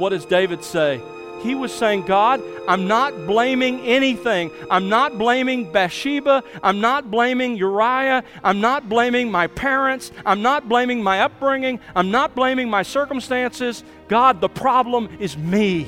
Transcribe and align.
what 0.00 0.08
does 0.08 0.24
David 0.24 0.64
say? 0.64 1.00
He 1.42 1.54
was 1.54 1.72
saying, 1.72 2.02
God, 2.02 2.42
I'm 2.66 2.88
not 2.88 3.26
blaming 3.26 3.80
anything. 3.80 4.50
I'm 4.70 4.88
not 4.88 5.18
blaming 5.18 5.70
Bathsheba. 5.70 6.42
I'm 6.62 6.80
not 6.80 7.10
blaming 7.10 7.56
Uriah. 7.56 8.24
I'm 8.42 8.60
not 8.60 8.88
blaming 8.88 9.30
my 9.30 9.46
parents. 9.46 10.10
I'm 10.24 10.42
not 10.42 10.68
blaming 10.68 11.02
my 11.02 11.20
upbringing. 11.20 11.80
I'm 11.94 12.10
not 12.10 12.34
blaming 12.34 12.68
my 12.68 12.82
circumstances. 12.82 13.84
God, 14.08 14.40
the 14.40 14.48
problem 14.48 15.16
is 15.20 15.36
me. 15.36 15.84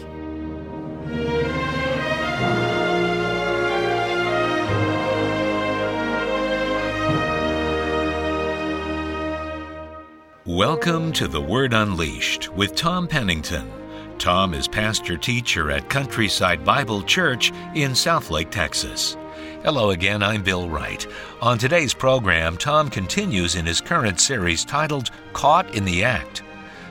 Welcome 10.45 11.13
to 11.13 11.29
The 11.29 11.41
Word 11.41 11.73
Unleashed 11.73 12.51
with 12.51 12.75
Tom 12.75 13.09
Pennington. 13.09 13.82
Tom 14.19 14.55
is 14.55 14.69
pastor 14.69 15.17
teacher 15.17 15.71
at 15.71 15.89
Countryside 15.89 16.65
Bible 16.65 17.03
Church 17.03 17.51
in 17.75 17.93
Southlake, 17.93 18.51
Texas. 18.51 19.17
Hello 19.63 19.91
again, 19.91 20.23
I'm 20.23 20.43
Bill 20.43 20.69
Wright. 20.69 21.07
On 21.41 21.59
today's 21.59 21.95
program, 21.95 22.57
Tom 22.57 22.89
continues 22.89 23.55
in 23.55 23.67
his 23.67 23.81
current 23.81 24.21
series 24.21 24.65
titled 24.65 25.11
Caught 25.33 25.75
in 25.75 25.85
the 25.85 26.05
Act. 26.05 26.43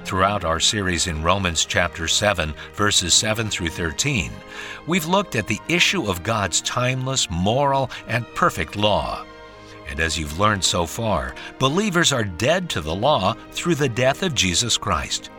Throughout 0.05 0.43
our 0.43 0.59
series 0.59 1.07
in 1.07 1.23
Romans 1.23 1.65
chapter 1.65 2.07
7, 2.07 2.53
verses 2.73 3.13
7 3.13 3.49
through 3.49 3.69
13, 3.69 4.31
we've 4.87 5.05
looked 5.05 5.35
at 5.35 5.47
the 5.47 5.59
issue 5.67 6.09
of 6.09 6.23
God's 6.23 6.61
timeless, 6.61 7.29
moral, 7.29 7.89
and 8.07 8.25
perfect 8.35 8.75
law. 8.75 9.25
And 9.89 9.99
as 9.99 10.17
you've 10.17 10.39
learned 10.39 10.63
so 10.63 10.85
far, 10.85 11.35
believers 11.59 12.13
are 12.13 12.23
dead 12.23 12.69
to 12.71 12.81
the 12.81 12.95
law 12.95 13.35
through 13.51 13.75
the 13.75 13.89
death 13.89 14.23
of 14.23 14.33
Jesus 14.33 14.77
Christ. 14.77 15.29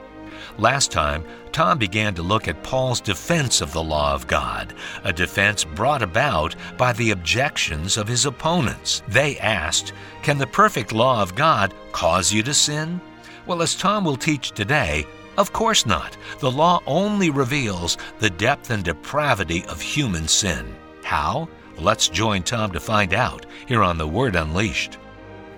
Last 0.59 0.93
time, 0.93 1.25
Tom 1.51 1.79
began 1.79 2.15
to 2.15 2.23
look 2.23 2.47
at 2.47 2.63
Paul's 2.63 3.01
defense 3.01 3.61
of 3.61 3.73
the 3.73 3.83
law 3.83 4.15
of 4.15 4.27
God, 4.27 4.75
a 5.05 5.13
defense 5.13 5.65
brought 5.65 6.03
about 6.03 6.55
by 6.77 6.93
the 6.93 7.11
objections 7.11 7.97
of 7.97 8.09
his 8.09 8.27
opponents. 8.27 9.03
They 9.09 9.39
asked, 9.39 9.93
Can 10.23 10.39
the 10.39 10.47
perfect 10.47 10.93
law 10.93 11.23
of 11.23 11.35
God 11.35 11.75
cause 11.93 12.33
you 12.33 12.43
to 12.43 12.55
sin? 12.55 13.01
Well, 13.47 13.63
as 13.63 13.75
Tom 13.75 14.05
will 14.05 14.17
teach 14.17 14.53
today, 14.53 15.07
of 15.37 15.53
course 15.53 15.87
not. 15.87 16.17
The 16.41 16.51
law 16.51 16.81
only 16.87 17.31
reveals 17.31 17.97
the 18.19 18.31
depth 18.31 18.71
and 18.71 18.85
depravity 18.85 19.65
of 19.67 19.81
human 19.81 20.29
sin. 20.29 20.75
How? 21.03 21.49
Let's 21.79 22.09
join 22.09 22.43
Tom 22.43 22.71
to 22.73 22.81
find 22.81 23.15
out 23.15 23.47
here 23.67 23.83
on 23.83 23.97
The 23.97 24.07
Word 24.07 24.37
Unleashed. 24.37 24.99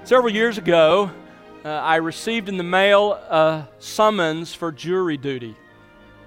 Several 0.04 0.32
years 0.32 0.58
ago, 0.58 1.10
uh, 1.64 1.68
I 1.68 1.96
received 1.96 2.50
in 2.50 2.58
the 2.58 2.62
mail 2.62 3.12
a 3.12 3.66
summons 3.78 4.52
for 4.52 4.70
jury 4.70 5.16
duty. 5.16 5.56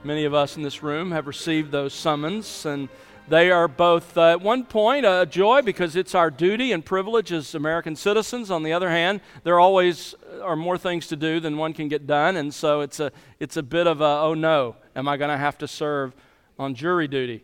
Many 0.04 0.26
of 0.26 0.34
us 0.34 0.58
in 0.58 0.64
this 0.64 0.82
room 0.82 1.12
have 1.12 1.28
received 1.28 1.72
those 1.72 1.94
summons, 1.94 2.66
and 2.66 2.90
they 3.28 3.52
are 3.52 3.68
both, 3.68 4.18
uh, 4.18 4.32
at 4.32 4.42
one 4.42 4.64
point, 4.64 5.06
a 5.06 5.28
joy 5.30 5.62
because 5.62 5.96
it's 5.96 6.16
our 6.16 6.32
duty 6.32 6.72
and 6.72 6.84
privilege 6.84 7.32
as 7.32 7.54
American 7.54 7.96
citizens. 7.96 8.50
On 8.50 8.64
the 8.64 8.74
other 8.74 8.90
hand, 8.90 9.22
there 9.44 9.60
always 9.60 10.16
are 10.42 10.56
more 10.56 10.78
things 10.78 11.06
to 11.08 11.16
do 11.16 11.40
than 11.40 11.56
one 11.56 11.74
can 11.74 11.88
get 11.88 12.08
done, 12.08 12.36
and 12.36 12.52
so 12.52 12.82
it's 12.82 13.00
a, 13.00 13.12
it's 13.40 13.58
a 13.58 13.64
bit 13.64 13.86
of 13.86 14.02
a, 14.02 14.20
oh 14.22 14.34
no, 14.34 14.76
am 14.96 15.08
I 15.08 15.18
going 15.18 15.30
to 15.30 15.38
have 15.38 15.60
to 15.60 15.68
serve 15.68 16.16
on 16.58 16.74
jury 16.74 17.08
duty? 17.08 17.44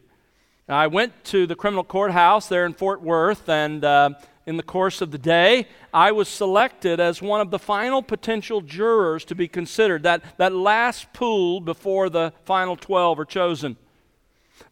I 0.68 0.88
went 0.88 1.26
to 1.26 1.46
the 1.46 1.56
criminal 1.56 1.84
courthouse 1.84 2.48
there 2.48 2.66
in 2.66 2.74
Fort 2.74 3.02
Worth, 3.02 3.50
and 3.50 3.84
uh, 3.84 4.12
in 4.46 4.58
the 4.58 4.64
course 4.64 5.02
of 5.02 5.12
the 5.12 5.18
day, 5.18 5.68
I 5.94 6.12
was 6.12 6.28
selected 6.28 7.00
as 7.00 7.22
one 7.22 7.40
of 7.40 7.50
the 7.50 7.60
final 7.60 8.02
potential 8.02 8.62
jurors 8.62 9.24
to 9.26 9.36
be 9.36 9.48
considered, 9.48 10.04
that, 10.04 10.38
that 10.38 10.54
last 10.54 11.14
pool 11.14 11.62
before 11.62 12.10
the 12.10 12.34
final 12.44 12.76
12 12.76 13.20
are 13.20 13.26
chosen. 13.26 13.78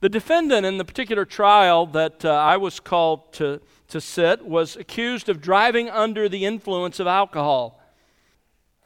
The 0.01 0.09
defendant 0.09 0.65
in 0.65 0.77
the 0.77 0.85
particular 0.85 1.25
trial 1.25 1.85
that 1.87 2.25
uh, 2.25 2.31
I 2.31 2.57
was 2.57 2.79
called 2.79 3.33
to, 3.33 3.61
to 3.89 4.01
sit 4.01 4.45
was 4.45 4.75
accused 4.75 5.29
of 5.29 5.41
driving 5.41 5.89
under 5.89 6.27
the 6.27 6.45
influence 6.45 6.99
of 6.99 7.07
alcohol. 7.07 7.79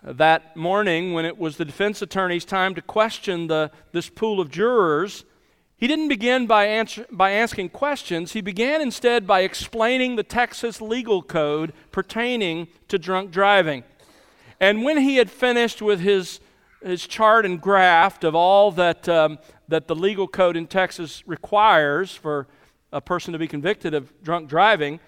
That 0.03 0.55
morning, 0.55 1.13
when 1.13 1.25
it 1.25 1.37
was 1.37 1.57
the 1.57 1.65
defense 1.65 2.01
attorney's 2.01 2.45
time 2.45 2.75
to 2.75 2.81
question 2.81 3.47
the, 3.47 3.71
this 3.91 4.07
pool 4.07 4.39
of 4.39 4.51
jurors, 4.51 5.25
he 5.77 5.87
didn't 5.87 6.07
begin 6.07 6.47
by, 6.47 6.65
answer, 6.65 7.05
by 7.11 7.31
asking 7.31 7.69
questions. 7.69 8.31
He 8.31 8.41
began 8.41 8.81
instead 8.81 9.27
by 9.27 9.41
explaining 9.41 10.15
the 10.15 10.23
Texas 10.23 10.79
legal 10.79 11.21
code 11.21 11.73
pertaining 11.91 12.67
to 12.87 12.97
drunk 12.97 13.31
driving. 13.31 13.83
And 14.59 14.83
when 14.83 14.97
he 14.97 15.17
had 15.17 15.29
finished 15.29 15.81
with 15.81 15.99
his, 15.99 16.39
his 16.81 17.05
chart 17.05 17.45
and 17.45 17.61
graph 17.61 18.23
of 18.23 18.35
all 18.35 18.71
that, 18.71 19.09
um, 19.09 19.37
that 19.67 19.87
the 19.87 19.95
legal 19.95 20.29
code 20.29 20.55
in 20.55 20.65
Texas 20.65 21.23
requires 21.27 22.13
for 22.15 22.47
a 22.93 23.01
person 23.01 23.33
to 23.33 23.39
be 23.39 23.47
convicted 23.47 23.93
of 23.93 24.13
drunk 24.23 24.47
driving, 24.47 25.01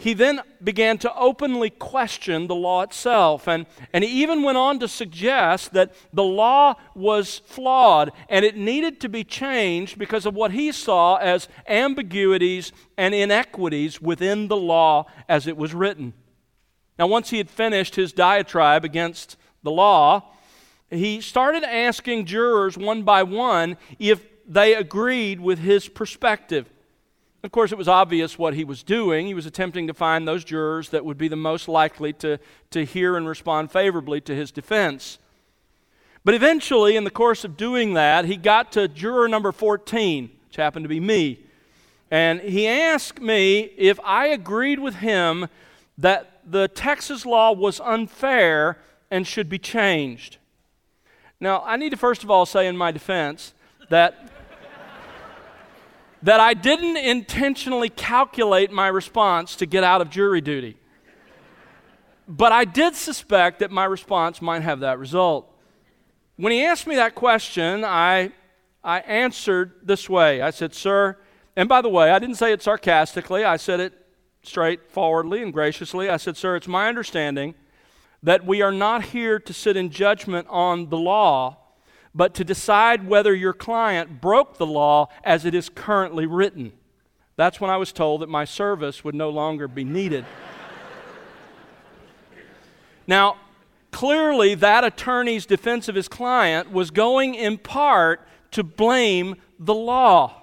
he 0.00 0.14
then 0.14 0.40
began 0.64 0.96
to 0.96 1.14
openly 1.14 1.68
question 1.68 2.46
the 2.46 2.54
law 2.54 2.80
itself. 2.80 3.46
And, 3.46 3.66
and 3.92 4.02
he 4.02 4.22
even 4.22 4.42
went 4.42 4.56
on 4.56 4.78
to 4.78 4.88
suggest 4.88 5.74
that 5.74 5.94
the 6.10 6.24
law 6.24 6.76
was 6.94 7.40
flawed 7.44 8.10
and 8.30 8.42
it 8.42 8.56
needed 8.56 8.98
to 9.00 9.10
be 9.10 9.24
changed 9.24 9.98
because 9.98 10.24
of 10.24 10.34
what 10.34 10.52
he 10.52 10.72
saw 10.72 11.16
as 11.16 11.48
ambiguities 11.68 12.72
and 12.96 13.14
inequities 13.14 14.00
within 14.00 14.48
the 14.48 14.56
law 14.56 15.04
as 15.28 15.46
it 15.46 15.58
was 15.58 15.74
written. 15.74 16.14
Now, 16.98 17.06
once 17.06 17.28
he 17.28 17.36
had 17.36 17.50
finished 17.50 17.94
his 17.94 18.14
diatribe 18.14 18.86
against 18.86 19.36
the 19.62 19.70
law, 19.70 20.32
he 20.88 21.20
started 21.20 21.62
asking 21.62 22.24
jurors 22.24 22.78
one 22.78 23.02
by 23.02 23.22
one 23.22 23.76
if 23.98 24.26
they 24.46 24.74
agreed 24.74 25.40
with 25.40 25.58
his 25.58 25.88
perspective. 25.88 26.70
Of 27.42 27.52
course, 27.52 27.72
it 27.72 27.78
was 27.78 27.88
obvious 27.88 28.38
what 28.38 28.54
he 28.54 28.64
was 28.64 28.82
doing. 28.82 29.26
He 29.26 29.34
was 29.34 29.46
attempting 29.46 29.86
to 29.86 29.94
find 29.94 30.28
those 30.28 30.44
jurors 30.44 30.90
that 30.90 31.04
would 31.04 31.16
be 31.16 31.28
the 31.28 31.36
most 31.36 31.68
likely 31.68 32.12
to, 32.14 32.38
to 32.70 32.84
hear 32.84 33.16
and 33.16 33.26
respond 33.26 33.72
favorably 33.72 34.20
to 34.22 34.34
his 34.34 34.50
defense. 34.50 35.18
But 36.22 36.34
eventually, 36.34 36.96
in 36.96 37.04
the 37.04 37.10
course 37.10 37.44
of 37.44 37.56
doing 37.56 37.94
that, 37.94 38.26
he 38.26 38.36
got 38.36 38.72
to 38.72 38.88
juror 38.88 39.26
number 39.26 39.52
14, 39.52 40.30
which 40.48 40.56
happened 40.56 40.84
to 40.84 40.88
be 40.88 41.00
me. 41.00 41.40
And 42.10 42.40
he 42.40 42.68
asked 42.68 43.22
me 43.22 43.60
if 43.60 43.98
I 44.04 44.26
agreed 44.26 44.78
with 44.78 44.96
him 44.96 45.48
that 45.96 46.40
the 46.44 46.68
Texas 46.68 47.24
law 47.24 47.52
was 47.52 47.80
unfair 47.80 48.78
and 49.10 49.26
should 49.26 49.48
be 49.48 49.58
changed. 49.58 50.36
Now, 51.40 51.62
I 51.64 51.76
need 51.76 51.90
to 51.90 51.96
first 51.96 52.22
of 52.22 52.30
all 52.30 52.44
say 52.44 52.66
in 52.66 52.76
my 52.76 52.90
defense 52.90 53.54
that 53.88 54.29
that 56.22 56.40
I 56.40 56.54
didn't 56.54 56.96
intentionally 56.96 57.88
calculate 57.88 58.70
my 58.70 58.88
response 58.88 59.56
to 59.56 59.66
get 59.66 59.84
out 59.84 60.00
of 60.00 60.10
jury 60.10 60.40
duty. 60.40 60.76
But 62.28 62.52
I 62.52 62.64
did 62.64 62.94
suspect 62.94 63.58
that 63.60 63.70
my 63.70 63.84
response 63.84 64.40
might 64.40 64.62
have 64.62 64.80
that 64.80 64.98
result. 64.98 65.52
When 66.36 66.52
he 66.52 66.64
asked 66.64 66.86
me 66.86 66.96
that 66.96 67.14
question, 67.14 67.84
I, 67.84 68.32
I 68.84 69.00
answered 69.00 69.72
this 69.82 70.08
way 70.08 70.40
I 70.40 70.50
said, 70.50 70.74
Sir, 70.74 71.18
and 71.56 71.68
by 71.68 71.82
the 71.82 71.88
way, 71.88 72.10
I 72.10 72.18
didn't 72.18 72.36
say 72.36 72.52
it 72.52 72.62
sarcastically, 72.62 73.44
I 73.44 73.56
said 73.56 73.80
it 73.80 73.94
straightforwardly 74.42 75.42
and 75.42 75.52
graciously. 75.52 76.08
I 76.08 76.16
said, 76.16 76.36
Sir, 76.36 76.56
it's 76.56 76.68
my 76.68 76.88
understanding 76.88 77.54
that 78.22 78.46
we 78.46 78.62
are 78.62 78.72
not 78.72 79.06
here 79.06 79.38
to 79.38 79.52
sit 79.52 79.76
in 79.76 79.90
judgment 79.90 80.46
on 80.50 80.88
the 80.90 80.98
law, 80.98 81.58
but 82.14 82.34
to 82.34 82.44
decide 82.44 83.06
whether 83.06 83.34
your 83.34 83.52
client 83.52 84.20
broke 84.20 84.58
the 84.58 84.66
law 84.66 85.08
as 85.22 85.44
it 85.44 85.54
is 85.54 85.68
currently 85.68 86.26
written. 86.26 86.72
That's 87.36 87.60
when 87.60 87.70
I 87.70 87.76
was 87.76 87.92
told 87.92 88.22
that 88.22 88.28
my 88.28 88.44
service 88.44 89.04
would 89.04 89.14
no 89.14 89.30
longer 89.30 89.68
be 89.68 89.84
needed. 89.84 90.26
now, 93.06 93.36
clearly, 93.92 94.54
that 94.56 94.84
attorney's 94.84 95.46
defense 95.46 95.88
of 95.88 95.94
his 95.94 96.08
client 96.08 96.70
was 96.70 96.90
going 96.90 97.34
in 97.34 97.58
part 97.58 98.26
to 98.50 98.62
blame 98.62 99.36
the 99.58 99.74
law. 99.74 100.42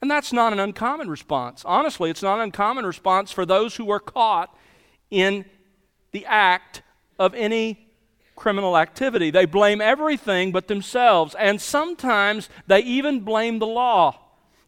And 0.00 0.10
that's 0.10 0.32
not 0.32 0.52
an 0.52 0.60
uncommon 0.60 1.08
response. 1.10 1.62
Honestly, 1.64 2.10
it's 2.10 2.22
not 2.22 2.36
an 2.36 2.42
uncommon 2.42 2.86
response 2.86 3.32
for 3.32 3.44
those 3.44 3.76
who 3.76 3.90
are 3.90 4.00
caught 4.00 4.56
in 5.10 5.44
the 6.12 6.24
act 6.26 6.82
of 7.18 7.34
any 7.34 7.87
criminal 8.38 8.78
activity. 8.78 9.30
They 9.30 9.44
blame 9.44 9.80
everything 9.80 10.52
but 10.52 10.68
themselves, 10.68 11.34
and 11.34 11.60
sometimes 11.60 12.48
they 12.66 12.80
even 12.80 13.20
blame 13.20 13.58
the 13.58 13.66
law. 13.66 14.18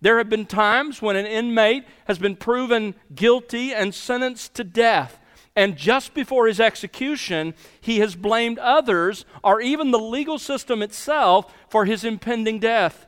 There 0.01 0.19
have 0.19 0.29
been 0.29 0.47
times 0.47 1.01
when 1.01 1.17
an 1.17 1.27
inmate 1.27 1.85
has 2.07 2.19
been 2.19 2.37
proven 2.37 2.95
guilty 3.15 3.73
and 3.73 3.95
sentenced 3.95 4.55
to 4.55 4.65
death. 4.65 5.19
And 5.55 5.77
just 5.77 6.15
before 6.15 6.47
his 6.47 6.61
execution, 6.61 7.55
he 7.81 7.99
has 7.99 8.15
blamed 8.15 8.59
others 8.59 9.25
or 9.45 9.61
even 9.61 9.91
the 9.91 9.99
legal 9.99 10.39
system 10.39 10.83
itself 10.83 11.53
for 11.69 11.85
his 11.85 12.05
impending 12.05 12.59
death. 12.59 13.07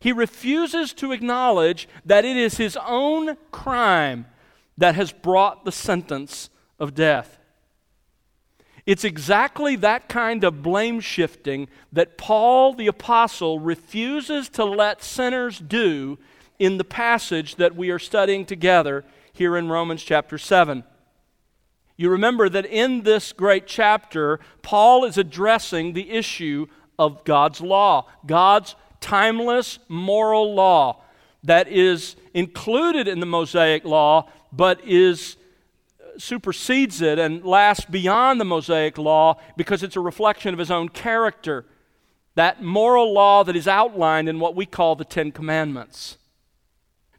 He 0.00 0.12
refuses 0.12 0.92
to 0.94 1.12
acknowledge 1.12 1.88
that 2.04 2.24
it 2.24 2.36
is 2.36 2.56
his 2.56 2.78
own 2.86 3.36
crime 3.50 4.26
that 4.76 4.94
has 4.94 5.10
brought 5.10 5.64
the 5.64 5.72
sentence 5.72 6.50
of 6.78 6.94
death. 6.94 7.37
It's 8.88 9.04
exactly 9.04 9.76
that 9.76 10.08
kind 10.08 10.42
of 10.44 10.62
blame 10.62 11.00
shifting 11.00 11.68
that 11.92 12.16
Paul 12.16 12.72
the 12.72 12.86
Apostle 12.86 13.58
refuses 13.58 14.48
to 14.48 14.64
let 14.64 15.02
sinners 15.02 15.58
do 15.58 16.18
in 16.58 16.78
the 16.78 16.84
passage 16.84 17.56
that 17.56 17.76
we 17.76 17.90
are 17.90 17.98
studying 17.98 18.46
together 18.46 19.04
here 19.30 19.58
in 19.58 19.68
Romans 19.68 20.02
chapter 20.02 20.38
7. 20.38 20.84
You 21.98 22.08
remember 22.08 22.48
that 22.48 22.64
in 22.64 23.02
this 23.02 23.34
great 23.34 23.66
chapter, 23.66 24.40
Paul 24.62 25.04
is 25.04 25.18
addressing 25.18 25.92
the 25.92 26.10
issue 26.10 26.66
of 26.98 27.24
God's 27.24 27.60
law, 27.60 28.06
God's 28.24 28.74
timeless 29.02 29.80
moral 29.88 30.54
law 30.54 31.02
that 31.44 31.68
is 31.68 32.16
included 32.32 33.06
in 33.06 33.20
the 33.20 33.26
Mosaic 33.26 33.84
law, 33.84 34.30
but 34.50 34.80
is 34.82 35.36
supersedes 36.18 37.00
it 37.00 37.18
and 37.18 37.44
lasts 37.44 37.86
beyond 37.86 38.40
the 38.40 38.44
Mosaic 38.44 38.98
law 38.98 39.38
because 39.56 39.82
it's 39.82 39.96
a 39.96 40.00
reflection 40.00 40.52
of 40.52 40.58
his 40.58 40.70
own 40.70 40.88
character. 40.88 41.64
That 42.34 42.62
moral 42.62 43.12
law 43.12 43.44
that 43.44 43.56
is 43.56 43.66
outlined 43.66 44.28
in 44.28 44.40
what 44.40 44.54
we 44.54 44.66
call 44.66 44.96
the 44.96 45.04
Ten 45.04 45.32
Commandments. 45.32 46.18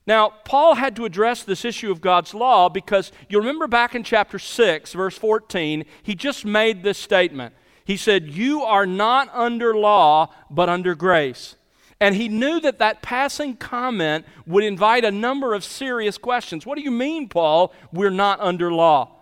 Now, 0.07 0.33
Paul 0.43 0.75
had 0.75 0.95
to 0.95 1.05
address 1.05 1.43
this 1.43 1.63
issue 1.63 1.91
of 1.91 2.01
God's 2.01 2.33
law 2.33 2.67
because 2.67 3.11
you 3.29 3.37
remember 3.37 3.67
back 3.67 3.93
in 3.93 4.03
chapter 4.03 4.39
6, 4.39 4.93
verse 4.93 5.17
14, 5.17 5.85
he 6.01 6.15
just 6.15 6.45
made 6.45 6.81
this 6.81 6.97
statement. 6.97 7.53
He 7.85 7.95
said, 7.95 8.27
You 8.27 8.63
are 8.63 8.85
not 8.87 9.29
under 9.33 9.75
law, 9.75 10.33
but 10.49 10.67
under 10.69 10.95
grace. 10.95 11.55
And 12.01 12.15
he 12.15 12.29
knew 12.29 12.61
that 12.61 12.79
that 12.79 13.01
passing 13.01 13.57
comment 13.57 14.25
would 14.45 14.63
invite 14.63 15.03
a 15.03 15.11
number 15.11 15.53
of 15.53 15.65
serious 15.65 16.17
questions. 16.17 16.65
What 16.65 16.77
do 16.77 16.83
you 16.83 16.91
mean, 16.91 17.27
Paul? 17.27 17.73
We're 17.91 18.09
not 18.09 18.39
under 18.39 18.71
law. 18.71 19.17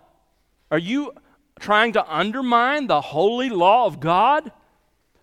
Are 0.70 0.78
you 0.78 1.12
trying 1.58 1.92
to 1.94 2.14
undermine 2.14 2.86
the 2.86 3.00
holy 3.00 3.50
law 3.50 3.86
of 3.86 3.98
God? 3.98 4.52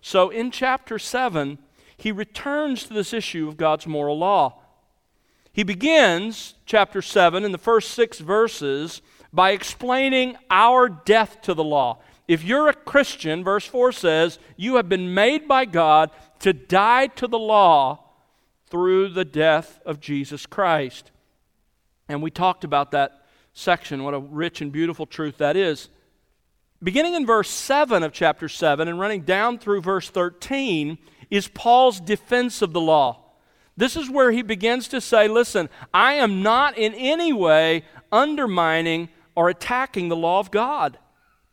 So 0.02 0.28
in 0.28 0.50
chapter 0.50 0.98
7, 0.98 1.58
he 1.96 2.12
returns 2.12 2.84
to 2.84 2.94
this 2.94 3.14
issue 3.14 3.48
of 3.48 3.56
God's 3.56 3.86
moral 3.86 4.18
law. 4.18 4.60
He 5.50 5.62
begins 5.62 6.54
chapter 6.66 7.00
7 7.00 7.42
in 7.42 7.52
the 7.52 7.58
first 7.58 7.92
six 7.92 8.18
verses 8.18 9.00
by 9.32 9.52
explaining 9.52 10.36
our 10.50 10.90
death 10.90 11.40
to 11.42 11.54
the 11.54 11.64
law. 11.64 12.00
If 12.28 12.44
you're 12.44 12.68
a 12.68 12.74
Christian, 12.74 13.42
verse 13.42 13.64
4 13.64 13.92
says, 13.92 14.38
you 14.56 14.76
have 14.76 14.88
been 14.88 15.14
made 15.14 15.48
by 15.48 15.64
God 15.64 16.10
to 16.40 16.52
die 16.52 17.06
to 17.08 17.26
the 17.26 17.38
law 17.38 18.00
through 18.68 19.10
the 19.10 19.24
death 19.24 19.80
of 19.86 20.00
Jesus 20.00 20.46
Christ. 20.46 21.10
And 22.08 22.22
we 22.22 22.30
talked 22.30 22.64
about 22.64 22.90
that 22.92 23.26
section, 23.52 24.04
what 24.04 24.14
a 24.14 24.18
rich 24.18 24.60
and 24.60 24.70
beautiful 24.70 25.06
truth 25.06 25.38
that 25.38 25.56
is. 25.56 25.88
Beginning 26.82 27.14
in 27.14 27.24
verse 27.24 27.48
7 27.48 28.02
of 28.02 28.12
chapter 28.12 28.48
7 28.48 28.86
and 28.86 29.00
running 29.00 29.22
down 29.22 29.58
through 29.58 29.80
verse 29.80 30.10
13 30.10 30.98
is 31.30 31.48
Paul's 31.48 32.00
defense 32.00 32.60
of 32.60 32.72
the 32.72 32.80
law. 32.80 33.22
This 33.76 33.96
is 33.96 34.10
where 34.10 34.30
he 34.30 34.42
begins 34.42 34.88
to 34.88 35.00
say, 35.00 35.28
Listen, 35.28 35.68
I 35.92 36.14
am 36.14 36.42
not 36.42 36.78
in 36.78 36.94
any 36.94 37.32
way 37.32 37.84
undermining 38.12 39.08
or 39.34 39.48
attacking 39.48 40.08
the 40.08 40.16
law 40.16 40.38
of 40.38 40.50
God. 40.50 40.98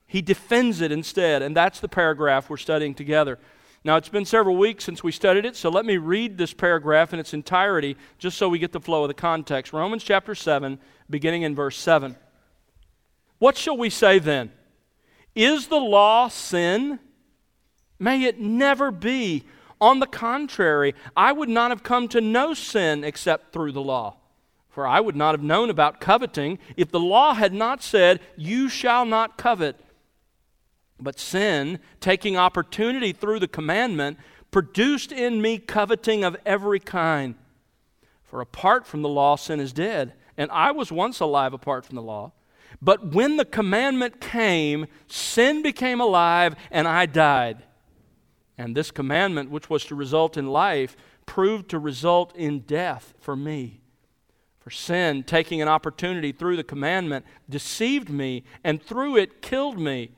He 0.05 0.21
defends 0.21 0.79
it 0.81 0.91
instead, 0.91 1.41
and 1.41 1.55
that's 1.55 1.79
the 1.79 1.89
paragraph 1.89 2.49
we're 2.49 2.57
studying 2.57 2.93
together. 2.93 3.39
Now, 3.85 3.97
it's 3.97 4.09
been 4.09 4.25
several 4.25 4.55
weeks 4.55 4.85
since 4.85 5.03
we 5.03 5.11
studied 5.11 5.43
it, 5.43 5.57
so 5.57 5.69
let 5.69 5.85
me 5.85 5.97
read 5.97 6.37
this 6.37 6.53
paragraph 6.53 7.13
in 7.13 7.19
its 7.19 7.33
entirety 7.33 7.97
just 8.17 8.37
so 8.37 8.47
we 8.47 8.59
get 8.59 8.71
the 8.71 8.79
flow 8.79 9.03
of 9.03 9.09
the 9.09 9.13
context. 9.13 9.73
Romans 9.73 10.03
chapter 10.03 10.33
7, 10.35 10.79
beginning 11.09 11.41
in 11.41 11.53
verse 11.53 11.77
7. 11.77 12.15
What 13.39 13.57
shall 13.57 13.75
we 13.75 13.89
say 13.89 14.19
then? 14.19 14.51
Is 15.35 15.67
the 15.67 15.81
law 15.81 16.29
sin? 16.29 16.99
May 17.99 18.23
it 18.23 18.39
never 18.39 18.89
be. 18.89 19.43
On 19.81 19.99
the 19.99 20.07
contrary, 20.07 20.95
I 21.13 21.33
would 21.33 21.49
not 21.49 21.71
have 21.71 21.83
come 21.83 22.07
to 22.09 22.21
know 22.21 22.53
sin 22.53 23.03
except 23.03 23.51
through 23.51 23.73
the 23.73 23.81
law. 23.81 24.15
For 24.69 24.87
I 24.87 25.01
would 25.01 25.17
not 25.17 25.33
have 25.33 25.43
known 25.43 25.69
about 25.69 25.99
coveting 25.99 26.57
if 26.77 26.89
the 26.89 27.01
law 27.01 27.33
had 27.33 27.53
not 27.53 27.83
said, 27.83 28.21
You 28.37 28.69
shall 28.69 29.05
not 29.05 29.37
covet. 29.37 29.77
But 31.03 31.19
sin, 31.19 31.79
taking 31.99 32.37
opportunity 32.37 33.11
through 33.11 33.39
the 33.39 33.47
commandment, 33.47 34.17
produced 34.51 35.11
in 35.11 35.41
me 35.41 35.57
coveting 35.57 36.23
of 36.23 36.37
every 36.45 36.79
kind. 36.79 37.35
For 38.23 38.39
apart 38.39 38.87
from 38.87 39.01
the 39.01 39.09
law, 39.09 39.35
sin 39.35 39.59
is 39.59 39.73
dead. 39.73 40.13
And 40.37 40.49
I 40.51 40.71
was 40.71 40.91
once 40.91 41.19
alive 41.19 41.53
apart 41.53 41.85
from 41.85 41.97
the 41.97 42.01
law. 42.01 42.31
But 42.81 43.13
when 43.13 43.37
the 43.37 43.45
commandment 43.45 44.21
came, 44.21 44.87
sin 45.07 45.61
became 45.61 46.01
alive, 46.01 46.55
and 46.71 46.87
I 46.87 47.05
died. 47.05 47.63
And 48.57 48.75
this 48.75 48.89
commandment, 48.89 49.51
which 49.51 49.69
was 49.69 49.85
to 49.85 49.95
result 49.95 50.37
in 50.37 50.47
life, 50.47 50.95
proved 51.25 51.69
to 51.69 51.79
result 51.79 52.35
in 52.35 52.61
death 52.61 53.13
for 53.19 53.35
me. 53.35 53.81
For 54.59 54.69
sin, 54.69 55.23
taking 55.23 55.61
an 55.61 55.67
opportunity 55.67 56.31
through 56.31 56.55
the 56.55 56.63
commandment, 56.63 57.25
deceived 57.49 58.09
me, 58.09 58.43
and 58.63 58.81
through 58.81 59.17
it 59.17 59.41
killed 59.41 59.77
me. 59.77 60.11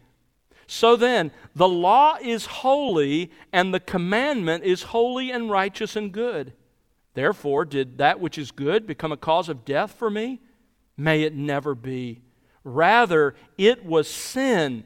So 0.67 0.95
then, 0.95 1.31
the 1.56 1.67
law 1.67 2.17
is 2.21 2.45
holy, 2.45 3.31
and 3.53 3.73
the 3.73 3.79
commandment 3.79 4.63
is 4.63 4.83
holy 4.83 5.31
and 5.31 5.50
righteous 5.50 5.95
and 5.95 6.12
good. 6.12 6.53
Therefore, 7.13 7.65
did 7.65 7.97
that 8.00 8.19
which 8.19 8.38
is 8.38 8.51
good 8.51 8.88
become 8.88 9.12
a 9.12 9.17
cause 9.17 9.47
of 9.47 9.63
death 9.65 9.94
for 9.94 10.09
me? 10.09 10.41
May 10.97 11.23
it 11.23 11.35
never 11.35 11.75
be. 11.75 12.21
Rather, 12.63 13.35
it 13.57 13.85
was 13.85 14.09
sin 14.09 14.85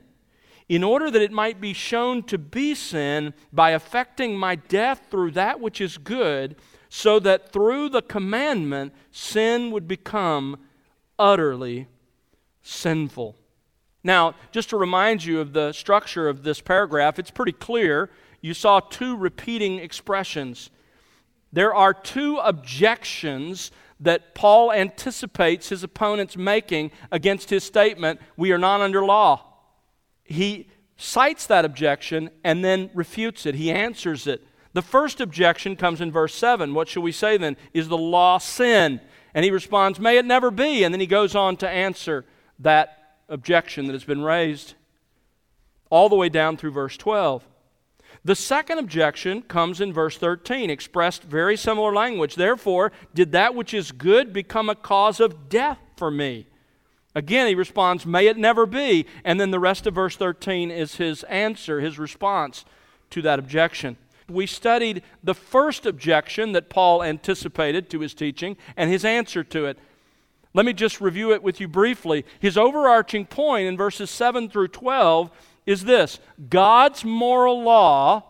in 0.69 0.83
order 0.83 1.09
that 1.09 1.21
it 1.21 1.31
might 1.31 1.59
be 1.59 1.73
shown 1.73 2.21
to 2.21 2.37
be 2.37 2.75
sin 2.75 3.33
by 3.51 3.71
affecting 3.71 4.37
my 4.37 4.55
death 4.55 5.07
through 5.09 5.31
that 5.31 5.59
which 5.59 5.81
is 5.81 5.97
good, 5.97 6.55
so 6.89 7.19
that 7.19 7.51
through 7.51 7.89
the 7.89 8.03
commandment 8.03 8.93
sin 9.11 9.71
would 9.71 9.87
become 9.87 10.57
utterly 11.17 11.87
sinful. 12.61 13.35
Now, 14.03 14.35
just 14.51 14.69
to 14.69 14.77
remind 14.77 15.25
you 15.25 15.39
of 15.39 15.53
the 15.53 15.73
structure 15.73 16.29
of 16.29 16.43
this 16.43 16.61
paragraph, 16.61 17.19
it's 17.19 17.31
pretty 17.31 17.51
clear. 17.51 18.09
You 18.41 18.53
saw 18.53 18.79
two 18.79 19.17
repeating 19.17 19.79
expressions. 19.79 20.69
There 21.51 21.73
are 21.73 21.93
two 21.93 22.37
objections 22.37 23.71
that 23.99 24.33
Paul 24.33 24.71
anticipates 24.71 25.69
his 25.69 25.83
opponents 25.83 26.37
making 26.37 26.91
against 27.11 27.49
his 27.49 27.63
statement, 27.63 28.21
We 28.37 28.51
are 28.51 28.57
not 28.57 28.81
under 28.81 29.03
law 29.03 29.49
he 30.29 30.67
cites 30.95 31.47
that 31.47 31.65
objection 31.65 32.29
and 32.43 32.63
then 32.63 32.91
refutes 32.93 33.45
it. 33.45 33.55
He 33.55 33.71
answers 33.71 34.27
it. 34.27 34.45
The 34.73 34.83
first 34.83 35.19
objection 35.19 35.75
comes 35.75 35.99
in 35.99 36.11
verse 36.11 36.35
7. 36.35 36.75
What 36.75 36.87
shall 36.87 37.01
we 37.01 37.11
say 37.11 37.35
then? 37.37 37.57
Is 37.73 37.87
the 37.87 37.97
law 37.97 38.37
sin? 38.37 39.01
And 39.33 39.43
he 39.43 39.49
responds, 39.49 39.99
May 39.99 40.17
it 40.17 40.25
never 40.25 40.51
be. 40.51 40.83
And 40.83 40.93
then 40.93 41.01
he 41.01 41.07
goes 41.07 41.35
on 41.35 41.57
to 41.57 41.69
answer 41.69 42.25
that 42.59 42.98
objection 43.29 43.85
that 43.85 43.93
has 43.93 44.03
been 44.03 44.21
raised 44.21 44.73
all 45.89 46.09
the 46.09 46.15
way 46.15 46.29
down 46.29 46.57
through 46.57 46.71
verse 46.71 46.97
12. 46.97 47.45
The 48.25 48.35
second 48.35 48.79
objection 48.79 49.43
comes 49.43 49.79
in 49.79 49.93
verse 49.93 50.17
13, 50.17 50.69
expressed 50.69 51.23
very 51.23 51.55
similar 51.55 51.93
language. 51.93 52.35
Therefore, 52.35 52.91
did 53.13 53.31
that 53.31 53.55
which 53.55 53.73
is 53.73 53.91
good 53.91 54.33
become 54.33 54.69
a 54.69 54.75
cause 54.75 55.19
of 55.19 55.49
death 55.49 55.79
for 55.95 56.11
me? 56.11 56.47
Again, 57.15 57.47
he 57.47 57.55
responds, 57.55 58.05
May 58.05 58.27
it 58.27 58.37
never 58.37 58.65
be. 58.65 59.05
And 59.23 59.39
then 59.39 59.51
the 59.51 59.59
rest 59.59 59.87
of 59.87 59.95
verse 59.95 60.15
13 60.15 60.69
is 60.69 60.95
his 60.95 61.23
answer, 61.23 61.79
his 61.79 61.97
response 61.97 62.65
to 63.11 63.21
that 63.23 63.39
objection. 63.39 63.97
We 64.27 64.45
studied 64.45 65.01
the 65.23 65.33
first 65.33 65.85
objection 65.85 66.51
that 66.51 66.69
Paul 66.69 67.01
anticipated 67.01 67.89
to 67.89 68.01
his 68.01 68.13
teaching 68.13 68.57
and 68.77 68.91
his 68.91 69.03
answer 69.03 69.43
to 69.45 69.65
it. 69.65 69.79
Let 70.53 70.65
me 70.65 70.73
just 70.73 70.99
review 70.99 71.31
it 71.31 71.43
with 71.43 71.59
you 71.59 71.67
briefly. 71.67 72.25
His 72.39 72.57
overarching 72.57 73.25
point 73.25 73.67
in 73.67 73.77
verses 73.77 74.09
7 74.09 74.49
through 74.49 74.69
12 74.69 75.29
is 75.65 75.83
this 75.85 76.19
God's 76.49 77.05
moral 77.05 77.61
law, 77.61 78.23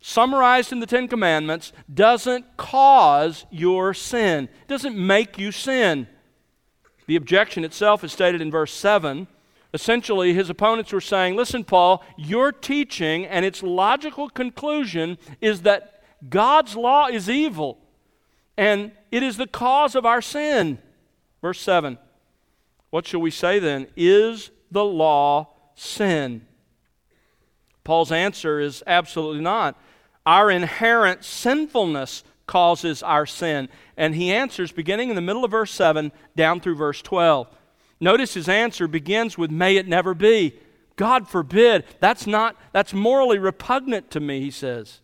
summarized 0.00 0.72
in 0.72 0.80
the 0.80 0.86
Ten 0.86 1.08
Commandments, 1.08 1.72
doesn't 1.92 2.56
cause 2.56 3.46
your 3.50 3.92
sin, 3.94 4.44
it 4.44 4.68
doesn't 4.68 4.96
make 4.96 5.38
you 5.38 5.50
sin. 5.50 6.06
The 7.06 7.16
objection 7.16 7.64
itself 7.64 8.04
is 8.04 8.12
stated 8.12 8.42
in 8.42 8.50
verse 8.50 8.72
7. 8.72 9.26
Essentially, 9.74 10.34
his 10.34 10.50
opponents 10.50 10.92
were 10.92 11.00
saying, 11.00 11.36
Listen, 11.36 11.64
Paul, 11.64 12.04
your 12.16 12.52
teaching 12.52 13.26
and 13.26 13.44
its 13.44 13.62
logical 13.62 14.28
conclusion 14.28 15.18
is 15.40 15.62
that 15.62 16.02
God's 16.28 16.76
law 16.76 17.06
is 17.06 17.28
evil 17.28 17.78
and 18.56 18.92
it 19.10 19.22
is 19.22 19.36
the 19.36 19.46
cause 19.46 19.94
of 19.94 20.04
our 20.04 20.20
sin. 20.20 20.78
Verse 21.40 21.60
7. 21.60 21.98
What 22.90 23.06
shall 23.06 23.20
we 23.20 23.30
say 23.30 23.58
then? 23.58 23.86
Is 23.96 24.50
the 24.70 24.84
law 24.84 25.48
sin? 25.74 26.46
Paul's 27.84 28.12
answer 28.12 28.60
is 28.60 28.82
absolutely 28.86 29.42
not. 29.42 29.78
Our 30.26 30.50
inherent 30.50 31.24
sinfulness 31.24 32.22
causes 32.46 33.02
our 33.02 33.26
sin? 33.26 33.68
And 33.96 34.14
he 34.14 34.32
answers 34.32 34.72
beginning 34.72 35.10
in 35.10 35.16
the 35.16 35.22
middle 35.22 35.44
of 35.44 35.52
verse 35.52 35.70
7 35.70 36.10
down 36.34 36.60
through 36.60 36.74
verse 36.74 37.00
12. 37.02 37.48
Notice 38.00 38.34
his 38.34 38.48
answer 38.48 38.88
begins 38.88 39.38
with, 39.38 39.50
May 39.50 39.76
it 39.76 39.86
never 39.86 40.14
be. 40.14 40.58
God 40.96 41.28
forbid. 41.28 41.84
That's 42.00 42.26
not, 42.26 42.56
that's 42.72 42.92
morally 42.92 43.38
repugnant 43.38 44.10
to 44.10 44.20
me, 44.20 44.40
he 44.40 44.50
says. 44.50 45.00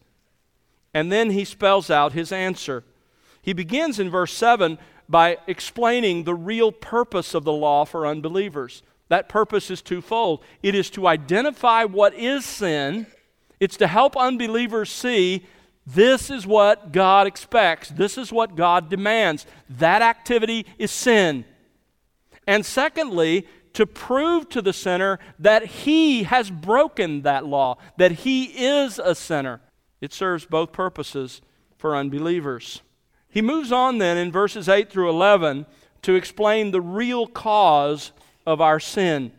And 0.92 1.10
then 1.12 1.30
he 1.30 1.44
spells 1.44 1.90
out 1.90 2.12
his 2.12 2.32
answer. 2.32 2.84
He 3.40 3.52
begins 3.52 4.00
in 4.00 4.10
verse 4.10 4.32
7 4.32 4.78
by 5.08 5.38
explaining 5.46 6.25
the 6.25 6.34
real 6.34 6.73
purpose 6.73 7.34
of 7.34 7.44
the 7.44 7.52
law 7.52 7.84
for 7.84 8.06
unbelievers. 8.06 8.82
That 9.08 9.28
purpose 9.28 9.70
is 9.70 9.82
twofold 9.82 10.42
it 10.62 10.75
is 10.75 10.90
to 10.90 11.06
identify 11.06 11.84
what 11.84 12.14
is 12.14 12.44
sin, 12.44 13.06
it's 13.61 13.76
to 13.78 13.87
help 13.87 14.16
unbelievers 14.16 14.90
see 14.90 15.46
this 15.87 16.30
is 16.30 16.46
what 16.46 16.92
God 16.92 17.26
expects, 17.26 17.90
this 17.90 18.16
is 18.16 18.32
what 18.32 18.56
God 18.56 18.88
demands. 18.88 19.46
That 19.68 20.02
activity 20.02 20.66
is 20.78 20.90
sin. 20.90 21.44
And 22.46 22.64
secondly, 22.64 23.46
to 23.75 23.87
prove 23.87 24.49
to 24.50 24.62
the 24.62 24.73
sinner 24.73 25.18
that 25.38 25.66
he 25.66 26.23
has 26.23 26.50
broken 26.50 27.23
that 27.23 27.44
law, 27.44 27.76
that 27.99 28.12
he 28.12 28.44
is 28.44 28.99
a 28.99 29.14
sinner. 29.14 29.61
It 30.00 30.12
serves 30.12 30.46
both 30.46 30.73
purposes 30.73 31.42
for 31.76 31.96
unbelievers. 31.96 32.82
He 33.34 33.42
moves 33.42 33.72
on 33.72 33.98
then 33.98 34.16
in 34.16 34.30
verses 34.30 34.68
8 34.68 34.88
through 34.88 35.10
11 35.10 35.66
to 36.02 36.14
explain 36.14 36.70
the 36.70 36.80
real 36.80 37.26
cause 37.26 38.12
of 38.46 38.60
our 38.60 38.78
sin. 38.78 39.32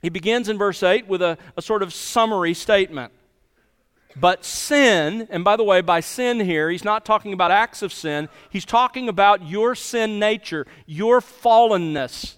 He 0.00 0.08
begins 0.08 0.48
in 0.48 0.56
verse 0.56 0.84
8 0.84 1.08
with 1.08 1.20
a, 1.20 1.36
a 1.56 1.62
sort 1.62 1.82
of 1.82 1.92
summary 1.92 2.54
statement. 2.54 3.12
But 4.14 4.44
sin, 4.44 5.26
and 5.30 5.42
by 5.42 5.56
the 5.56 5.64
way, 5.64 5.80
by 5.80 5.98
sin 5.98 6.38
here, 6.38 6.70
he's 6.70 6.84
not 6.84 7.04
talking 7.04 7.32
about 7.32 7.50
acts 7.50 7.82
of 7.82 7.92
sin, 7.92 8.28
he's 8.50 8.64
talking 8.64 9.08
about 9.08 9.48
your 9.48 9.74
sin 9.74 10.20
nature, 10.20 10.64
your 10.86 11.20
fallenness, 11.20 12.34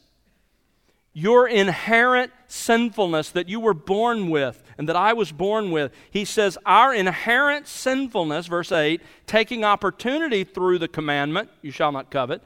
your 1.12 1.46
inherent 1.46 2.32
sinfulness 2.48 3.28
that 3.32 3.50
you 3.50 3.60
were 3.60 3.74
born 3.74 4.30
with 4.30 4.62
and 4.78 4.88
that 4.88 4.96
I 4.96 5.12
was 5.12 5.32
born 5.32 5.70
with. 5.70 5.92
He 6.10 6.24
says, 6.24 6.58
Our 6.66 6.94
inherent 6.94 7.66
sinfulness, 7.66 8.46
verse 8.46 8.72
8, 8.72 9.00
taking 9.26 9.64
opportunity 9.64 10.44
through 10.44 10.78
the 10.78 10.88
commandment, 10.88 11.50
you 11.62 11.70
shall 11.70 11.92
not 11.92 12.10
covet, 12.10 12.42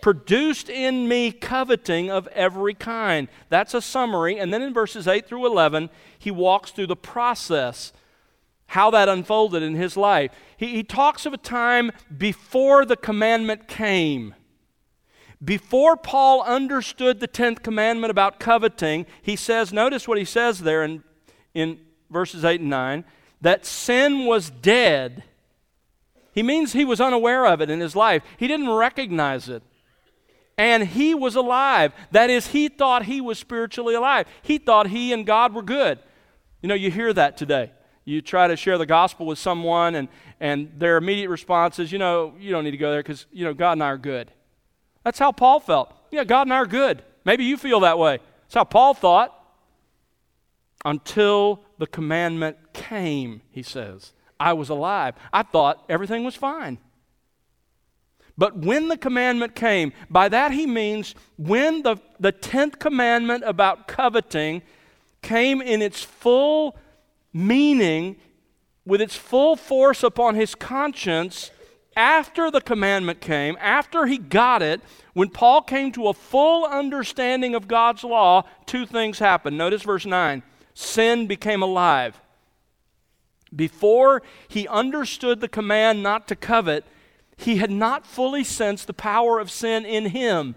produced 0.00 0.68
in 0.68 1.08
me 1.08 1.30
coveting 1.30 2.10
of 2.10 2.26
every 2.28 2.74
kind. 2.74 3.28
That's 3.48 3.72
a 3.72 3.80
summary. 3.80 4.38
And 4.38 4.52
then 4.52 4.60
in 4.60 4.74
verses 4.74 5.06
8 5.06 5.26
through 5.26 5.46
11, 5.46 5.88
he 6.18 6.30
walks 6.30 6.72
through 6.72 6.88
the 6.88 6.96
process, 6.96 7.92
how 8.66 8.90
that 8.90 9.08
unfolded 9.08 9.62
in 9.62 9.74
his 9.74 9.96
life. 9.96 10.32
He, 10.56 10.68
he 10.68 10.82
talks 10.82 11.24
of 11.24 11.32
a 11.32 11.38
time 11.38 11.92
before 12.16 12.84
the 12.84 12.96
commandment 12.96 13.68
came. 13.68 14.34
Before 15.42 15.96
Paul 15.96 16.42
understood 16.42 17.18
the 17.18 17.28
10th 17.28 17.62
commandment 17.62 18.10
about 18.10 18.38
coveting, 18.38 19.06
he 19.22 19.34
says, 19.34 19.72
notice 19.72 20.06
what 20.06 20.18
he 20.18 20.24
says 20.24 20.60
there 20.60 20.84
in 20.84 21.02
in 21.54 21.78
verses 22.10 22.44
8 22.44 22.60
and 22.60 22.70
9 22.70 23.04
that 23.42 23.66
sin 23.66 24.24
was 24.24 24.50
dead. 24.50 25.24
He 26.32 26.42
means 26.42 26.72
he 26.72 26.84
was 26.84 27.00
unaware 27.00 27.44
of 27.46 27.60
it 27.60 27.68
in 27.68 27.80
his 27.80 27.94
life, 27.94 28.22
he 28.38 28.48
didn't 28.48 28.70
recognize 28.70 29.48
it. 29.48 29.62
And 30.58 30.86
he 30.86 31.14
was 31.14 31.34
alive. 31.34 31.92
That 32.12 32.30
is, 32.30 32.48
he 32.48 32.68
thought 32.68 33.06
he 33.06 33.20
was 33.20 33.38
spiritually 33.38 33.94
alive. 33.94 34.26
He 34.42 34.58
thought 34.58 34.86
he 34.88 35.12
and 35.12 35.26
God 35.26 35.54
were 35.54 35.62
good. 35.62 35.98
You 36.60 36.68
know, 36.68 36.74
you 36.74 36.90
hear 36.90 37.12
that 37.12 37.36
today. 37.36 37.72
You 38.04 38.20
try 38.20 38.48
to 38.48 38.56
share 38.56 38.78
the 38.78 38.86
gospel 38.86 39.26
with 39.26 39.38
someone, 39.38 39.94
and, 39.94 40.08
and 40.40 40.70
their 40.76 40.98
immediate 40.98 41.30
response 41.30 41.78
is, 41.78 41.90
you 41.90 41.98
know, 41.98 42.34
you 42.38 42.50
don't 42.50 42.64
need 42.64 42.72
to 42.72 42.76
go 42.76 42.90
there 42.90 43.02
because, 43.02 43.26
you 43.32 43.44
know, 43.44 43.54
God 43.54 43.72
and 43.72 43.82
I 43.82 43.86
are 43.86 43.98
good. 43.98 44.30
That's 45.04 45.18
how 45.18 45.32
Paul 45.32 45.58
felt. 45.58 45.92
Yeah, 46.10 46.24
God 46.24 46.42
and 46.42 46.52
I 46.52 46.56
are 46.56 46.66
good. 46.66 47.02
Maybe 47.24 47.44
you 47.44 47.56
feel 47.56 47.80
that 47.80 47.98
way. 47.98 48.18
That's 48.42 48.54
how 48.54 48.64
Paul 48.64 48.94
thought 48.94 49.41
until 50.84 51.64
the 51.78 51.86
commandment 51.86 52.56
came, 52.72 53.42
he 53.50 53.62
says. 53.62 54.12
I 54.38 54.52
was 54.52 54.68
alive. 54.68 55.14
I 55.32 55.42
thought 55.42 55.84
everything 55.88 56.24
was 56.24 56.34
fine. 56.34 56.78
But 58.36 58.56
when 58.56 58.88
the 58.88 58.96
commandment 58.96 59.54
came, 59.54 59.92
by 60.10 60.28
that 60.28 60.52
he 60.52 60.66
means 60.66 61.14
when 61.36 61.82
the, 61.82 61.96
the 62.18 62.32
10th 62.32 62.78
commandment 62.78 63.44
about 63.46 63.86
coveting 63.86 64.62
came 65.20 65.60
in 65.60 65.82
its 65.82 66.02
full 66.02 66.76
meaning, 67.32 68.16
with 68.84 69.00
its 69.00 69.16
full 69.16 69.54
force 69.54 70.02
upon 70.02 70.34
his 70.34 70.54
conscience, 70.54 71.50
after 71.94 72.50
the 72.50 72.60
commandment 72.60 73.20
came, 73.20 73.56
after 73.60 74.06
he 74.06 74.18
got 74.18 74.62
it, 74.62 74.80
when 75.12 75.28
Paul 75.28 75.62
came 75.62 75.92
to 75.92 76.08
a 76.08 76.14
full 76.14 76.64
understanding 76.64 77.54
of 77.54 77.68
God's 77.68 78.02
law, 78.02 78.44
two 78.66 78.86
things 78.86 79.18
happened. 79.18 79.58
Notice 79.58 79.82
verse 79.82 80.06
9 80.06 80.42
sin 80.74 81.26
became 81.26 81.62
alive. 81.62 82.20
Before 83.54 84.22
he 84.48 84.66
understood 84.68 85.40
the 85.40 85.48
command 85.48 86.02
not 86.02 86.26
to 86.28 86.36
covet, 86.36 86.84
he 87.36 87.56
had 87.56 87.70
not 87.70 88.06
fully 88.06 88.44
sensed 88.44 88.86
the 88.86 88.94
power 88.94 89.38
of 89.38 89.50
sin 89.50 89.84
in 89.84 90.06
him. 90.06 90.54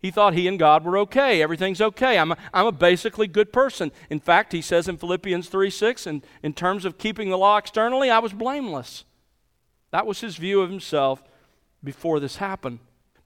He 0.00 0.10
thought 0.10 0.32
he 0.34 0.48
and 0.48 0.58
God 0.58 0.84
were 0.84 0.96
okay. 0.98 1.42
Everything's 1.42 1.80
okay. 1.80 2.18
I'm 2.18 2.32
a, 2.32 2.38
I'm 2.54 2.66
a 2.66 2.72
basically 2.72 3.26
good 3.26 3.52
person. 3.52 3.92
In 4.08 4.18
fact, 4.18 4.52
he 4.52 4.62
says 4.62 4.88
in 4.88 4.96
Philippians 4.96 5.48
3 5.48 5.68
6, 5.68 6.06
in, 6.06 6.22
in 6.42 6.54
terms 6.54 6.84
of 6.84 6.98
keeping 6.98 7.28
the 7.28 7.38
law 7.38 7.58
externally, 7.58 8.10
I 8.10 8.18
was 8.18 8.32
blameless. 8.32 9.04
That 9.90 10.06
was 10.06 10.20
his 10.20 10.36
view 10.36 10.62
of 10.62 10.70
himself 10.70 11.22
before 11.84 12.18
this 12.18 12.36
happened. 12.36 12.78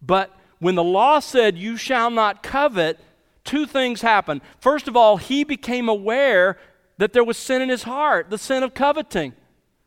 But 0.03 0.37
when 0.59 0.75
the 0.75 0.85
law 0.85 1.21
said, 1.21 1.57
You 1.57 1.77
shall 1.77 2.11
not 2.11 2.43
covet, 2.43 2.99
two 3.45 3.67
things 3.67 4.03
happened. 4.03 4.41
First 4.59 4.89
of 4.89 4.97
all, 4.97 5.17
he 5.17 5.45
became 5.45 5.89
aware 5.89 6.59
that 6.99 7.13
there 7.13 7.25
was 7.25 7.37
sin 7.37 7.63
in 7.63 7.69
his 7.69 7.83
heart, 7.85 8.31
the 8.31 8.39
sin 8.39 8.63
of 8.63 8.75
coveting. 8.75 9.35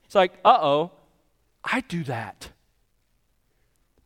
It's 0.05 0.15
like, 0.15 0.33
uh 0.45 0.57
oh, 0.61 0.91
I 1.63 1.81
do 1.81 2.03
that. 2.05 2.51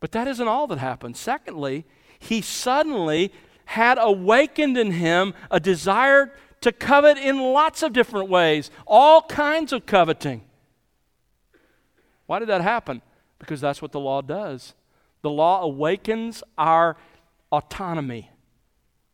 But 0.00 0.12
that 0.12 0.26
isn't 0.26 0.48
all 0.48 0.66
that 0.66 0.78
happened. 0.78 1.16
Secondly, 1.16 1.84
he 2.18 2.40
suddenly 2.40 3.32
had 3.66 3.98
awakened 4.00 4.76
in 4.76 4.92
him 4.92 5.34
a 5.50 5.60
desire 5.60 6.32
to 6.60 6.72
covet 6.72 7.18
in 7.18 7.38
lots 7.38 7.82
of 7.82 7.92
different 7.92 8.28
ways, 8.28 8.70
all 8.86 9.22
kinds 9.22 9.72
of 9.72 9.86
coveting. 9.86 10.42
Why 12.26 12.38
did 12.38 12.48
that 12.48 12.62
happen? 12.62 13.02
Because 13.38 13.60
that's 13.60 13.82
what 13.82 13.92
the 13.92 14.00
law 14.00 14.22
does. 14.22 14.74
The 15.22 15.30
law 15.30 15.62
awakens 15.62 16.42
our 16.58 16.96
autonomy. 17.52 18.31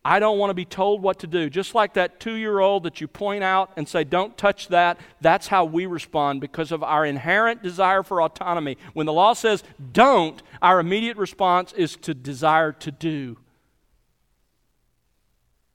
I 0.04 0.20
don't 0.20 0.38
want 0.38 0.50
to 0.50 0.54
be 0.54 0.64
told 0.64 1.02
what 1.02 1.18
to 1.20 1.26
do. 1.26 1.50
Just 1.50 1.74
like 1.74 1.94
that 1.94 2.20
two 2.20 2.34
year 2.34 2.60
old 2.60 2.84
that 2.84 3.00
you 3.00 3.08
point 3.08 3.42
out 3.42 3.72
and 3.76 3.86
say, 3.86 4.04
don't 4.04 4.36
touch 4.36 4.68
that, 4.68 4.98
that's 5.20 5.48
how 5.48 5.64
we 5.64 5.86
respond 5.86 6.40
because 6.40 6.72
of 6.72 6.82
our 6.82 7.04
inherent 7.04 7.62
desire 7.62 8.02
for 8.02 8.22
autonomy. 8.22 8.78
When 8.94 9.06
the 9.06 9.12
law 9.12 9.32
says 9.34 9.62
don't, 9.92 10.42
our 10.62 10.80
immediate 10.80 11.16
response 11.16 11.72
is 11.72 11.96
to 11.96 12.14
desire 12.14 12.72
to 12.72 12.90
do. 12.90 13.36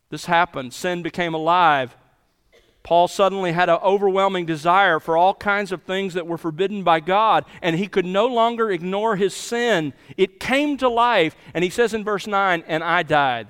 This 0.10 0.25
happened. 0.25 0.74
Sin 0.74 1.01
became 1.01 1.34
alive. 1.34 1.96
Paul 2.84 3.08
suddenly 3.08 3.53
had 3.53 3.70
an 3.70 3.80
overwhelming 3.82 4.46
desire 4.46 5.00
for 5.00 5.18
all 5.18 5.34
kinds 5.34 5.72
of 5.72 5.84
things 5.84 6.13
that 6.13 6.27
were 6.27 6.38
forbidden 6.38 6.84
by 6.84 7.00
God, 7.00 7.46
and 7.62 7.77
he 7.77 7.88
could 7.88 8.06
no 8.06 8.27
longer 8.27 8.70
ignore 8.70 9.15
his 9.15 9.34
sin. 9.34 9.94
It 10.18 10.39
came 10.39 10.77
to 10.77 10.89
life, 10.89 11.36
and 11.53 11.63
he 11.63 11.70
says 11.70 11.94
in 11.94 12.03
verse 12.03 12.27
9, 12.27 12.63
and 12.68 12.84
I 12.84 13.03
died. 13.03 13.48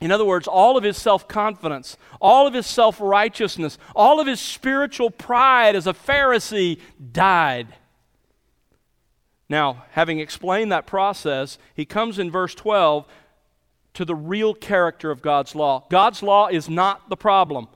In 0.00 0.12
other 0.12 0.24
words, 0.24 0.46
all 0.46 0.76
of 0.76 0.84
his 0.84 0.96
self 0.96 1.26
confidence, 1.26 1.96
all 2.20 2.46
of 2.46 2.54
his 2.54 2.66
self 2.66 3.00
righteousness, 3.00 3.78
all 3.94 4.20
of 4.20 4.26
his 4.26 4.40
spiritual 4.40 5.10
pride 5.10 5.74
as 5.74 5.86
a 5.86 5.94
Pharisee 5.94 6.78
died. 7.12 7.68
Now, 9.48 9.84
having 9.90 10.18
explained 10.20 10.72
that 10.72 10.86
process, 10.86 11.56
he 11.74 11.84
comes 11.84 12.18
in 12.18 12.30
verse 12.30 12.54
12 12.54 13.06
to 13.94 14.04
the 14.04 14.14
real 14.14 14.52
character 14.52 15.10
of 15.10 15.22
God's 15.22 15.54
law. 15.54 15.86
God's 15.88 16.22
law 16.22 16.48
is 16.48 16.68
not 16.68 17.08
the 17.08 17.16
problem. 17.16 17.68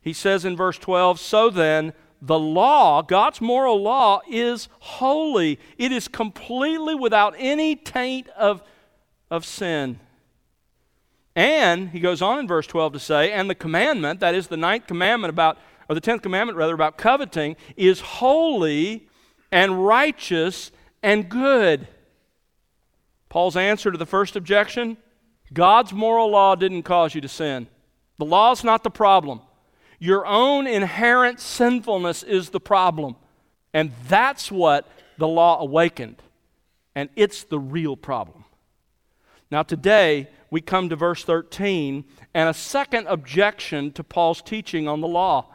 He 0.00 0.12
says 0.12 0.44
in 0.44 0.56
verse 0.56 0.78
12, 0.78 1.18
So 1.18 1.50
then, 1.50 1.92
the 2.20 2.38
law, 2.38 3.02
God's 3.02 3.40
moral 3.40 3.82
law, 3.82 4.20
is 4.30 4.68
holy. 4.78 5.58
It 5.76 5.90
is 5.90 6.06
completely 6.06 6.94
without 6.94 7.34
any 7.36 7.74
taint 7.74 8.28
of, 8.30 8.62
of 9.30 9.44
sin. 9.44 9.98
And 11.38 11.90
he 11.90 12.00
goes 12.00 12.20
on 12.20 12.40
in 12.40 12.48
verse 12.48 12.66
12 12.66 12.94
to 12.94 12.98
say, 12.98 13.30
and 13.30 13.48
the 13.48 13.54
commandment, 13.54 14.18
that 14.18 14.34
is 14.34 14.48
the 14.48 14.56
ninth 14.56 14.88
commandment 14.88 15.30
about, 15.30 15.56
or 15.88 15.94
the 15.94 16.00
tenth 16.00 16.20
commandment 16.20 16.58
rather, 16.58 16.74
about 16.74 16.98
coveting, 16.98 17.54
is 17.76 18.00
holy 18.00 19.06
and 19.52 19.86
righteous 19.86 20.72
and 21.00 21.28
good. 21.28 21.86
Paul's 23.28 23.56
answer 23.56 23.92
to 23.92 23.96
the 23.96 24.04
first 24.04 24.34
objection 24.34 24.96
God's 25.52 25.92
moral 25.92 26.28
law 26.28 26.56
didn't 26.56 26.82
cause 26.82 27.14
you 27.14 27.20
to 27.20 27.28
sin. 27.28 27.68
The 28.18 28.24
law's 28.24 28.64
not 28.64 28.82
the 28.82 28.90
problem. 28.90 29.40
Your 30.00 30.26
own 30.26 30.66
inherent 30.66 31.38
sinfulness 31.38 32.24
is 32.24 32.50
the 32.50 32.58
problem. 32.58 33.14
And 33.72 33.92
that's 34.08 34.50
what 34.50 34.88
the 35.18 35.28
law 35.28 35.60
awakened. 35.60 36.20
And 36.96 37.10
it's 37.14 37.44
the 37.44 37.60
real 37.60 37.96
problem. 37.96 38.44
Now, 39.52 39.62
today, 39.62 40.28
we 40.50 40.60
come 40.60 40.88
to 40.88 40.96
verse 40.96 41.24
13 41.24 42.04
and 42.34 42.48
a 42.48 42.54
second 42.54 43.06
objection 43.06 43.92
to 43.92 44.04
Paul's 44.04 44.42
teaching 44.42 44.88
on 44.88 45.00
the 45.00 45.08
law. 45.08 45.46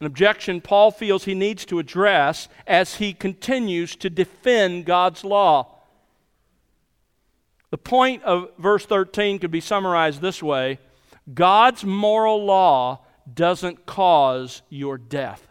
An 0.00 0.06
objection 0.06 0.60
Paul 0.60 0.90
feels 0.90 1.24
he 1.24 1.34
needs 1.34 1.64
to 1.66 1.78
address 1.78 2.48
as 2.66 2.96
he 2.96 3.12
continues 3.12 3.96
to 3.96 4.08
defend 4.08 4.84
God's 4.84 5.24
law. 5.24 5.74
The 7.70 7.78
point 7.78 8.22
of 8.22 8.50
verse 8.58 8.86
13 8.86 9.40
could 9.40 9.50
be 9.50 9.60
summarized 9.60 10.20
this 10.20 10.42
way 10.42 10.78
God's 11.32 11.84
moral 11.84 12.44
law 12.44 13.00
doesn't 13.32 13.84
cause 13.84 14.62
your 14.70 14.96
death. 14.96 15.46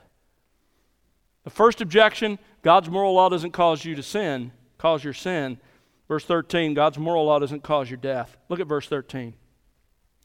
The 1.43 1.49
first 1.51 1.81
objection 1.81 2.39
God's 2.63 2.89
moral 2.89 3.13
law 3.13 3.29
doesn't 3.29 3.51
cause 3.51 3.85
you 3.85 3.95
to 3.95 4.03
sin, 4.03 4.51
cause 4.77 5.03
your 5.03 5.13
sin. 5.13 5.59
Verse 6.07 6.25
13 6.25 6.73
God's 6.73 6.97
moral 6.97 7.25
law 7.25 7.39
doesn't 7.39 7.63
cause 7.63 7.89
your 7.89 7.97
death. 7.97 8.37
Look 8.49 8.59
at 8.59 8.67
verse 8.67 8.87
13. 8.87 9.33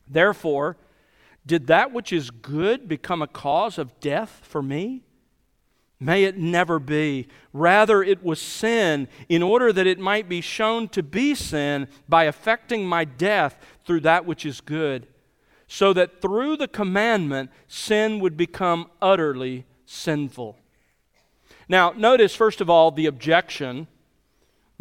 Therefore, 0.09 0.77
did 1.45 1.67
that 1.67 1.93
which 1.93 2.12
is 2.12 2.31
good 2.31 2.89
become 2.89 3.23
a 3.23 3.27
cause 3.27 3.79
of 3.79 3.99
death 4.01 4.41
for 4.43 4.62
me? 4.62 5.03
May 5.99 6.25
it 6.25 6.37
never 6.37 6.81
be. 6.81 7.29
Rather, 7.53 8.03
it 8.03 8.25
was 8.25 8.41
sin, 8.41 9.07
in 9.29 9.41
order 9.41 9.73
that 9.73 9.87
it 9.87 10.01
might 10.01 10.29
be 10.29 10.41
shown 10.41 10.89
to 10.89 11.03
be 11.03 11.35
sin 11.35 11.87
by 12.09 12.25
affecting 12.25 12.85
my 12.85 13.05
death 13.05 13.57
through 13.85 14.01
that 14.01 14.27
which 14.27 14.45
is 14.45 14.61
good, 14.61 15.07
so 15.69 15.93
that 15.93 16.21
through 16.21 16.57
the 16.57 16.67
commandment, 16.67 17.51
sin 17.69 18.19
would 18.19 18.37
become 18.37 18.91
utterly 19.01 19.65
sinful. 19.87 20.59
Now, 21.69 21.93
notice, 21.97 22.35
first 22.35 22.61
of 22.61 22.69
all, 22.69 22.91
the 22.91 23.07
objection. 23.07 23.87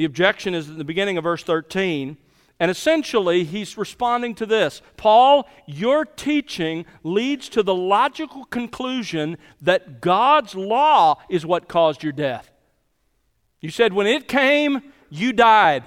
The 0.01 0.05
objection 0.05 0.55
is 0.55 0.67
in 0.67 0.79
the 0.79 0.83
beginning 0.83 1.19
of 1.19 1.25
verse 1.25 1.43
13. 1.43 2.17
And 2.59 2.71
essentially, 2.71 3.43
he's 3.43 3.77
responding 3.77 4.33
to 4.33 4.47
this 4.47 4.81
Paul, 4.97 5.47
your 5.67 6.05
teaching 6.05 6.87
leads 7.03 7.49
to 7.49 7.61
the 7.61 7.75
logical 7.75 8.45
conclusion 8.45 9.37
that 9.61 10.01
God's 10.01 10.55
law 10.55 11.21
is 11.29 11.45
what 11.45 11.67
caused 11.67 12.01
your 12.01 12.13
death. 12.13 12.49
You 13.59 13.69
said 13.69 13.93
when 13.93 14.07
it 14.07 14.27
came, 14.27 14.81
you 15.11 15.33
died. 15.33 15.83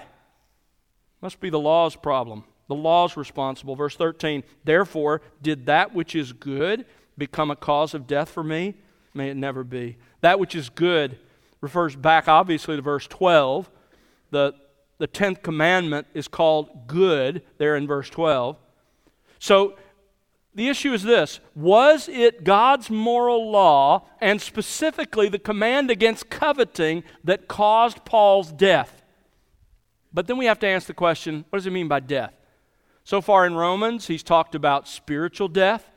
Must 1.20 1.40
be 1.40 1.50
the 1.50 1.58
law's 1.58 1.96
problem. 1.96 2.44
The 2.68 2.76
law's 2.76 3.16
responsible. 3.16 3.74
Verse 3.74 3.96
13, 3.96 4.44
therefore, 4.62 5.22
did 5.42 5.66
that 5.66 5.92
which 5.92 6.14
is 6.14 6.32
good 6.32 6.86
become 7.18 7.50
a 7.50 7.56
cause 7.56 7.94
of 7.94 8.06
death 8.06 8.30
for 8.30 8.44
me? 8.44 8.74
May 9.12 9.30
it 9.30 9.36
never 9.36 9.64
be. 9.64 9.96
That 10.20 10.38
which 10.38 10.54
is 10.54 10.68
good 10.68 11.18
refers 11.60 11.96
back, 11.96 12.28
obviously, 12.28 12.76
to 12.76 12.82
verse 12.82 13.08
12. 13.08 13.68
The, 14.34 14.52
the 14.98 15.06
10th 15.06 15.44
commandment 15.44 16.08
is 16.12 16.26
called 16.26 16.88
good 16.88 17.42
there 17.58 17.76
in 17.76 17.86
verse 17.86 18.10
12. 18.10 18.56
So 19.38 19.76
the 20.56 20.68
issue 20.68 20.92
is 20.92 21.04
this 21.04 21.38
Was 21.54 22.08
it 22.08 22.42
God's 22.42 22.90
moral 22.90 23.48
law, 23.48 24.08
and 24.20 24.40
specifically 24.40 25.28
the 25.28 25.38
command 25.38 25.88
against 25.88 26.30
coveting, 26.30 27.04
that 27.22 27.46
caused 27.46 28.04
Paul's 28.04 28.50
death? 28.50 29.04
But 30.12 30.26
then 30.26 30.36
we 30.36 30.46
have 30.46 30.58
to 30.58 30.66
ask 30.66 30.88
the 30.88 30.94
question 30.94 31.44
what 31.50 31.58
does 31.58 31.66
it 31.68 31.70
mean 31.70 31.86
by 31.86 32.00
death? 32.00 32.34
So 33.04 33.20
far 33.20 33.46
in 33.46 33.54
Romans, 33.54 34.08
he's 34.08 34.24
talked 34.24 34.56
about 34.56 34.88
spiritual 34.88 35.46
death, 35.46 35.92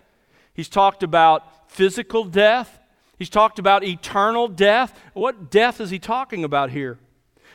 he's 0.54 0.70
talked 0.70 1.02
about 1.02 1.72
physical 1.72 2.24
death, 2.24 2.80
he's 3.18 3.32
talked 3.32 3.58
about 3.58 3.84
eternal 3.84 4.48
death. 4.48 5.02
What 5.14 5.50
death 5.50 5.82
is 5.82 5.90
he 5.90 5.98
talking 5.98 6.44
about 6.44 6.70
here? 6.70 7.00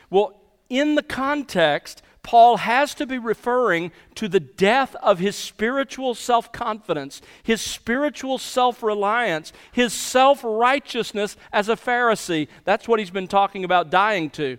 Well, 0.09 0.42
in 0.77 0.95
the 0.95 1.03
context, 1.03 2.01
Paul 2.23 2.57
has 2.57 2.95
to 2.95 3.05
be 3.05 3.17
referring 3.17 3.91
to 4.15 4.29
the 4.29 4.39
death 4.39 4.95
of 5.03 5.19
his 5.19 5.35
spiritual 5.35 6.15
self 6.15 6.53
confidence, 6.53 7.21
his 7.43 7.61
spiritual 7.61 8.37
self 8.37 8.81
reliance, 8.81 9.51
his 9.73 9.93
self 9.93 10.41
righteousness 10.43 11.35
as 11.51 11.67
a 11.67 11.75
Pharisee. 11.75 12.47
That's 12.63 12.87
what 12.87 12.99
he's 12.99 13.09
been 13.09 13.27
talking 13.27 13.65
about 13.65 13.89
dying 13.89 14.29
to. 14.31 14.57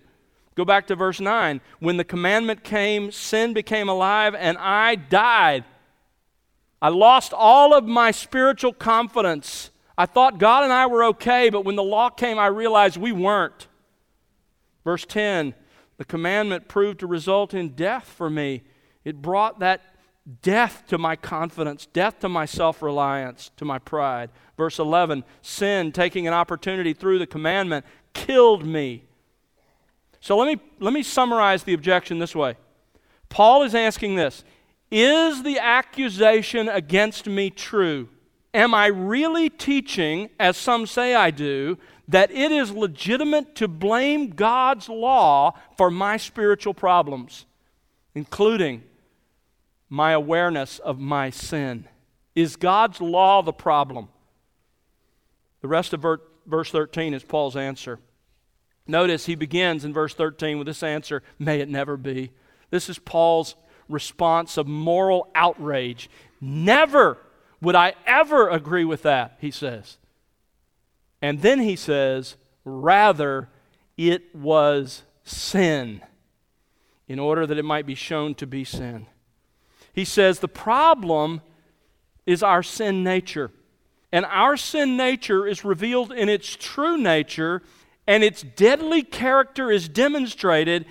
Go 0.55 0.65
back 0.65 0.87
to 0.89 0.95
verse 0.95 1.21
9. 1.21 1.61
When 1.81 1.97
the 1.97 2.05
commandment 2.05 2.63
came, 2.63 3.11
sin 3.11 3.55
became 3.55 3.89
alive, 3.89 4.35
and 4.35 4.59
I 4.59 4.95
died. 4.95 5.65
I 6.83 6.91
lost 6.91 7.33
all 7.33 7.75
of 7.75 7.87
my 7.87 8.11
spiritual 8.11 8.75
confidence. 8.75 9.71
I 9.97 10.05
thought 10.05 10.39
God 10.39 10.65
and 10.65 10.73
I 10.73 10.87
were 10.87 11.05
okay, 11.05 11.49
but 11.49 11.65
when 11.65 11.77
the 11.77 11.83
law 11.83 12.11
came, 12.11 12.39
I 12.39 12.47
realized 12.49 12.99
we 12.99 13.11
weren't. 13.11 13.69
Verse 14.85 15.07
10 15.07 15.55
the 15.97 16.05
commandment 16.05 16.69
proved 16.69 17.01
to 17.01 17.07
result 17.07 17.55
in 17.55 17.71
death 17.71 18.05
for 18.05 18.29
me. 18.29 18.63
It 19.05 19.23
brought 19.23 19.61
that 19.61 19.83
death 20.43 20.85
to 20.89 20.99
my 20.99 21.17
confidence, 21.17 21.87
death 21.87 22.21
to 22.21 22.29
my 22.29 22.47
self 22.47 22.83
reliance, 22.83 23.51
to 23.57 23.65
my 23.65 23.79
pride. 23.79 24.31
Verse 24.57 24.79
11 24.79 25.25
sin, 25.43 25.93
taking 25.93 26.27
an 26.27 26.35
opportunity 26.35 26.93
through 26.95 27.19
the 27.19 27.27
commandment, 27.27 27.85
killed 28.13 28.65
me. 28.65 29.05
So 30.21 30.39
let 30.39 30.47
me, 30.47 30.63
let 30.81 30.95
me 30.95 31.03
summarize 31.03 31.65
the 31.65 31.75
objection 31.75 32.19
this 32.19 32.35
way 32.35 32.57
Paul 33.29 33.63
is 33.63 33.75
asking 33.75 34.17
this 34.17 34.45
Is 34.91 35.43
the 35.43 35.59
accusation 35.59 36.69
against 36.69 37.27
me 37.27 37.51
true? 37.51 38.09
Am 38.55 38.73
I 38.73 38.87
really 38.87 39.51
teaching, 39.51 40.31
as 40.39 40.57
some 40.57 40.87
say 40.87 41.15
I 41.15 41.33
do, 41.33 41.77
that 42.09 42.31
it 42.31 42.53
is 42.53 42.71
legitimate 42.71 43.55
to 43.57 43.69
blame 43.69 44.31
God's 44.31 44.89
law 44.89 45.59
for 45.77 45.91
my 45.91 46.17
spiritual 46.17 46.75
problems, 46.75 47.47
including 48.15 48.83
my 49.89 50.13
awareness 50.13 50.79
of 50.79 50.99
my 50.99 51.31
sin. 51.31 51.87
Is 52.35 52.57
God's 52.57 53.01
law 53.01 53.43
the 53.43 53.53
problem? 53.53 54.09
The 55.63 55.69
rest 55.69 55.93
of 55.93 56.05
verse 56.47 56.71
13 56.71 57.15
is 57.15 57.23
Paul's 57.23 57.57
answer. 57.57 57.99
Notice 58.87 59.27
he 59.27 59.35
begins 59.35 59.85
in 59.85 59.95
verse 59.95 60.15
13 60.15 60.59
with 60.59 60.67
this 60.67 60.83
answer 60.83 61.23
May 61.39 61.61
it 61.61 61.69
never 61.69 61.97
be. 61.97 62.33
This 62.71 62.91
is 62.91 62.99
Paul's 62.99 63.55
response 63.89 64.57
of 64.57 64.67
moral 64.67 65.31
outrage. 65.35 66.11
Never 66.41 67.19
would 67.61 67.75
I 67.75 67.95
ever 68.07 68.51
agree 68.51 68.85
with 68.85 69.03
that, 69.03 69.39
he 69.41 69.51
says. 69.51 69.97
And 71.25 71.41
then 71.41 71.61
he 71.61 71.75
says, 71.75 72.37
rather, 72.67 73.49
it 73.97 74.35
was 74.37 75.05
sin, 75.23 76.03
in 77.09 77.19
order 77.19 77.47
that 77.47 77.57
it 77.57 77.65
might 77.65 77.87
be 77.87 77.95
shown 77.95 78.35
to 78.35 78.47
be 78.47 78.63
sin. 78.63 79.07
He 79.95 80.05
says, 80.05 80.41
the 80.41 80.49
problem 80.49 81.41
is 82.27 82.43
our 82.43 82.63
sin 82.63 83.03
nature. 83.03 83.51
And 84.13 84.27
our 84.27 84.59
sin 84.59 84.99
nature 84.99 85.47
is 85.47 85.65
revealed 85.65 86.13
in 86.13 86.29
its 86.29 86.57
true 86.57 86.99
nature, 86.99 87.63
and 88.07 88.23
its 88.23 88.43
deadly 88.43 89.03
character 89.03 89.71
is 89.71 89.89
demonstrated 89.89 90.85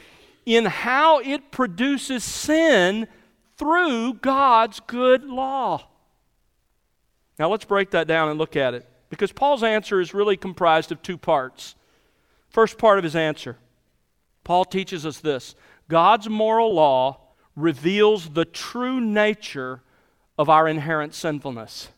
in 0.47 0.65
how 0.65 1.19
it 1.19 1.51
produces 1.51 2.23
sin 2.23 3.07
through 3.55 4.15
God's 4.15 4.79
good 4.79 5.25
law. 5.25 5.87
Now 7.37 7.51
let's 7.51 7.65
break 7.65 7.91
that 7.91 8.07
down 8.07 8.29
and 8.29 8.39
look 8.39 8.55
at 8.55 8.73
it. 8.73 8.89
Because 9.13 9.31
Paul's 9.31 9.61
answer 9.61 10.01
is 10.01 10.11
really 10.15 10.35
comprised 10.35 10.91
of 10.91 11.03
two 11.03 11.19
parts. 11.19 11.75
First 12.49 12.79
part 12.79 12.97
of 12.97 13.03
his 13.03 13.15
answer 13.15 13.57
Paul 14.43 14.65
teaches 14.65 15.05
us 15.05 15.19
this 15.19 15.53
God's 15.87 16.27
moral 16.27 16.73
law 16.73 17.19
reveals 17.55 18.29
the 18.29 18.43
true 18.43 18.99
nature 18.99 19.83
of 20.35 20.49
our 20.49 20.67
inherent 20.67 21.13
sinfulness. 21.13 21.89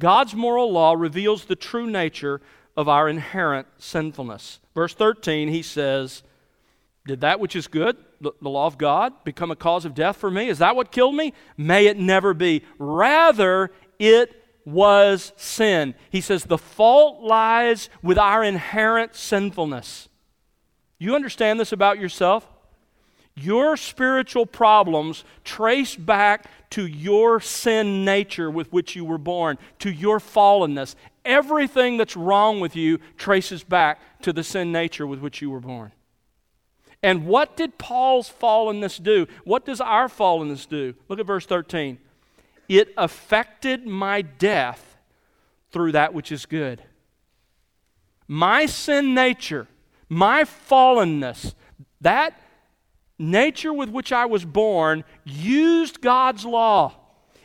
God's 0.00 0.34
moral 0.34 0.72
law 0.72 0.94
reveals 0.94 1.44
the 1.44 1.54
true 1.54 1.88
nature 1.88 2.40
of 2.76 2.88
our 2.88 3.08
inherent 3.08 3.68
sinfulness. 3.78 4.58
Verse 4.74 4.94
13, 4.94 5.46
he 5.46 5.62
says, 5.62 6.24
Did 7.06 7.20
that 7.20 7.38
which 7.38 7.54
is 7.54 7.68
good, 7.68 7.96
the, 8.20 8.32
law 8.40 8.66
of 8.66 8.78
God, 8.78 9.12
become 9.22 9.52
a 9.52 9.56
cause 9.56 9.84
of 9.84 9.94
death 9.94 10.16
for 10.16 10.32
me? 10.32 10.48
Is 10.48 10.58
that 10.58 10.74
what 10.74 10.90
killed 10.90 11.14
me? 11.14 11.34
May 11.56 11.86
it 11.86 11.96
never 11.96 12.34
be. 12.34 12.64
Rather, 12.80 13.70
it 14.00 14.43
was 14.64 15.32
sin. 15.36 15.94
He 16.10 16.20
says 16.20 16.44
the 16.44 16.58
fault 16.58 17.22
lies 17.22 17.88
with 18.02 18.18
our 18.18 18.42
inherent 18.42 19.14
sinfulness. 19.14 20.08
You 20.98 21.14
understand 21.14 21.60
this 21.60 21.72
about 21.72 21.98
yourself? 21.98 22.48
Your 23.36 23.76
spiritual 23.76 24.46
problems 24.46 25.24
trace 25.42 25.96
back 25.96 26.46
to 26.70 26.86
your 26.86 27.40
sin 27.40 28.04
nature 28.04 28.50
with 28.50 28.72
which 28.72 28.94
you 28.94 29.04
were 29.04 29.18
born, 29.18 29.58
to 29.80 29.90
your 29.90 30.20
fallenness. 30.20 30.94
Everything 31.24 31.96
that's 31.96 32.16
wrong 32.16 32.60
with 32.60 32.76
you 32.76 32.98
traces 33.16 33.64
back 33.64 34.00
to 34.22 34.32
the 34.32 34.44
sin 34.44 34.70
nature 34.70 35.06
with 35.06 35.18
which 35.18 35.42
you 35.42 35.50
were 35.50 35.60
born. 35.60 35.92
And 37.02 37.26
what 37.26 37.56
did 37.56 37.76
Paul's 37.76 38.32
fallenness 38.32 39.02
do? 39.02 39.26
What 39.44 39.66
does 39.66 39.80
our 39.80 40.08
fallenness 40.08 40.68
do? 40.68 40.94
Look 41.08 41.18
at 41.18 41.26
verse 41.26 41.44
13 41.44 41.98
it 42.68 42.92
affected 42.96 43.86
my 43.86 44.22
death 44.22 44.96
through 45.70 45.92
that 45.92 46.14
which 46.14 46.30
is 46.30 46.46
good. 46.46 46.82
My 48.26 48.66
sin 48.66 49.14
nature, 49.14 49.68
my 50.08 50.44
fallenness, 50.44 51.54
that 52.00 52.40
nature 53.18 53.72
with 53.72 53.90
which 53.90 54.12
I 54.12 54.26
was 54.26 54.44
born 54.44 55.04
used 55.24 56.00
God's 56.00 56.44
law. 56.44 56.94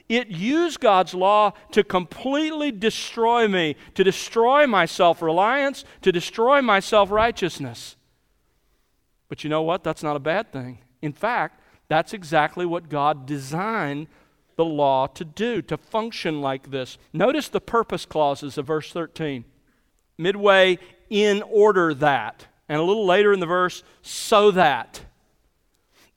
It 0.08 0.30
used 0.30 0.80
God's 0.80 1.14
law 1.14 1.54
to 1.72 1.84
completely 1.84 2.72
destroy 2.72 3.48
me, 3.48 3.76
to 3.94 4.04
destroy 4.04 4.66
my 4.66 4.86
self 4.86 5.22
reliance, 5.22 5.86
to 6.02 6.12
destroy 6.12 6.62
my 6.62 6.80
self 6.80 7.12
righteousness. 7.12 7.96
But 9.28 9.44
you 9.44 9.50
know 9.52 9.62
what? 9.62 9.84
That's 9.84 10.02
not 10.02 10.16
a 10.16 10.20
bad 10.20 10.52
thing. 10.52 10.80
In 11.02 11.14
fact, 11.14 11.62
that's 11.88 12.14
exactly 12.14 12.66
what 12.66 12.90
God 12.90 13.28
designed 13.28 14.08
the 14.60 14.66
law 14.66 15.08
to 15.08 15.24
do, 15.24 15.62
to 15.62 15.78
function 15.78 16.42
like 16.42 16.70
this. 16.70 16.98
Notice 17.14 17.48
the 17.48 17.62
purpose 17.62 18.06
clauses 18.06 18.58
of 18.58 18.68
verse 18.68 18.92
13. 18.92 19.46
Midway, 20.18 20.80
in 21.10 21.42
order 21.44 21.94
that. 21.94 22.46
And 22.68 22.78
a 22.78 22.84
little 22.84 23.06
later 23.06 23.32
in 23.32 23.40
the 23.40 23.46
verse, 23.46 23.84
so 24.02 24.52
that. 24.52 25.06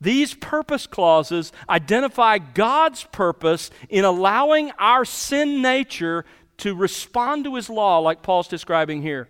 These 0.00 0.34
purpose 0.34 0.88
clauses 0.88 1.52
identify 1.68 2.38
God's 2.38 3.04
purpose 3.04 3.70
in 3.88 4.04
allowing 4.04 4.72
our 4.72 5.04
sin 5.04 5.62
nature 5.62 6.24
to 6.58 6.74
respond 6.74 7.44
to 7.44 7.54
his 7.54 7.70
law, 7.70 8.00
like 8.00 8.24
Paul's 8.24 8.48
describing 8.48 9.02
here. 9.02 9.28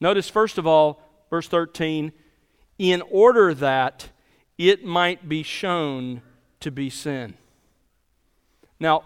Notice, 0.00 0.30
first 0.30 0.56
of 0.56 0.66
all, 0.66 1.02
verse 1.28 1.48
13, 1.48 2.12
in 2.78 3.02
order 3.10 3.52
that 3.52 4.08
it 4.56 4.86
might 4.86 5.28
be 5.28 5.42
shown 5.42 6.22
to 6.60 6.70
be 6.70 6.88
sin. 6.88 7.34
Now, 8.80 9.04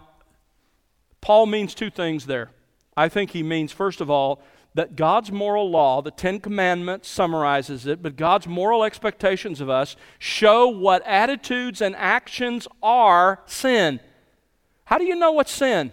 Paul 1.20 1.46
means 1.46 1.74
two 1.74 1.90
things 1.90 2.26
there. 2.26 2.50
I 2.96 3.08
think 3.08 3.30
he 3.32 3.42
means, 3.42 3.72
first 3.72 4.00
of 4.00 4.08
all, 4.08 4.40
that 4.74 4.96
God's 4.96 5.30
moral 5.30 5.70
law, 5.70 6.02
the 6.02 6.10
Ten 6.10 6.40
Commandments 6.40 7.08
summarizes 7.08 7.87
it, 7.87 8.02
but 8.02 8.16
God's 8.16 8.46
moral 8.46 8.82
expectations 8.84 9.60
of 9.60 9.68
us 9.68 9.96
show 10.18 10.68
what 10.68 11.04
attitudes 11.06 11.80
and 11.80 11.94
actions 11.96 12.66
are 12.82 13.40
sin. 13.46 14.00
How 14.84 14.98
do 14.98 15.04
you 15.04 15.14
know 15.14 15.32
what's 15.32 15.52
sin? 15.52 15.92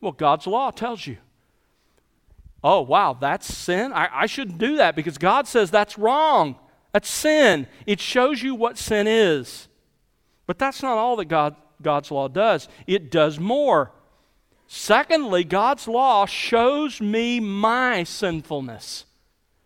Well, 0.00 0.12
God's 0.12 0.46
law 0.46 0.70
tells 0.70 1.06
you. 1.06 1.18
Oh, 2.64 2.80
wow, 2.80 3.16
that's 3.18 3.54
sin? 3.54 3.92
I, 3.92 4.08
I 4.12 4.26
shouldn't 4.26 4.58
do 4.58 4.76
that 4.78 4.96
because 4.96 5.16
God 5.18 5.46
says 5.46 5.70
that's 5.70 5.98
wrong. 5.98 6.56
That's 6.92 7.08
sin. 7.08 7.66
It 7.86 8.00
shows 8.00 8.42
you 8.42 8.54
what 8.54 8.78
sin 8.78 9.06
is. 9.06 9.68
But 10.46 10.58
that's 10.58 10.82
not 10.82 10.96
all 10.96 11.16
that 11.16 11.26
God, 11.26 11.54
God's 11.82 12.10
law 12.10 12.28
does, 12.28 12.68
it 12.86 13.10
does 13.10 13.38
more. 13.38 13.92
Secondly, 14.66 15.44
God's 15.44 15.88
law 15.88 16.26
shows 16.26 17.00
me 17.00 17.40
my 17.40 18.04
sinfulness. 18.04 19.06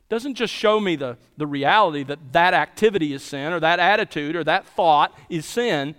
Doesn't 0.08 0.34
just 0.34 0.52
show 0.52 0.78
me 0.78 0.94
the, 0.94 1.16
the 1.38 1.46
reality 1.46 2.02
that 2.04 2.18
that 2.32 2.54
activity 2.54 3.12
is 3.12 3.22
sin 3.22 3.52
or 3.52 3.60
that 3.60 3.80
attitude 3.80 4.36
or 4.36 4.44
that 4.44 4.66
thought 4.66 5.16
is 5.30 5.46
sin. 5.46 5.94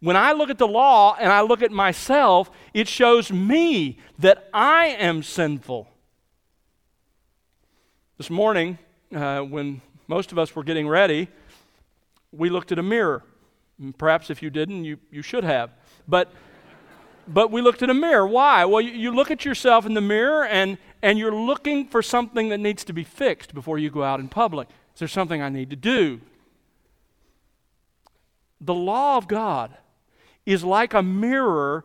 When 0.00 0.16
I 0.16 0.32
look 0.32 0.48
at 0.48 0.58
the 0.58 0.66
law 0.66 1.16
and 1.20 1.30
I 1.30 1.42
look 1.42 1.62
at 1.62 1.70
myself, 1.70 2.50
it 2.72 2.88
shows 2.88 3.30
me 3.30 3.98
that 4.18 4.48
I 4.54 4.86
am 4.86 5.22
sinful. 5.22 5.88
This 8.16 8.30
morning, 8.30 8.78
uh, 9.14 9.40
when 9.40 9.80
most 10.06 10.32
of 10.32 10.38
us 10.38 10.56
were 10.56 10.64
getting 10.64 10.88
ready, 10.88 11.28
we 12.32 12.48
looked 12.48 12.72
at 12.72 12.78
a 12.78 12.82
mirror. 12.82 13.22
Mm, 13.80 13.96
perhaps 13.96 14.30
if 14.30 14.42
you 14.42 14.50
didn't, 14.50 14.84
you, 14.84 14.98
you 15.10 15.22
should 15.22 15.44
have. 15.44 15.70
But 16.06 16.32
but 17.28 17.50
we 17.50 17.60
looked 17.60 17.82
in 17.82 17.90
a 17.90 17.94
mirror. 17.94 18.26
Why? 18.26 18.64
Well, 18.64 18.80
you, 18.80 18.92
you, 18.92 19.14
look 19.14 19.30
at 19.30 19.44
yourself 19.44 19.84
in 19.84 19.94
the 19.94 20.00
mirror 20.00 20.46
and, 20.46 20.78
and 21.02 21.18
you're 21.18 21.34
looking 21.34 21.86
for 21.86 22.02
something 22.02 22.48
that 22.48 22.58
needs 22.58 22.84
to 22.84 22.92
be 22.92 23.04
fixed 23.04 23.54
before 23.54 23.78
you 23.78 23.90
go 23.90 24.02
out 24.02 24.18
in 24.18 24.28
public. 24.28 24.68
Is 24.94 25.00
there 25.00 25.08
something 25.08 25.42
I 25.42 25.50
need 25.50 25.70
to 25.70 25.76
do? 25.76 26.20
The 28.60 28.74
law 28.74 29.18
of 29.18 29.28
God 29.28 29.76
is 30.46 30.64
like 30.64 30.94
a 30.94 31.02
mirror 31.02 31.84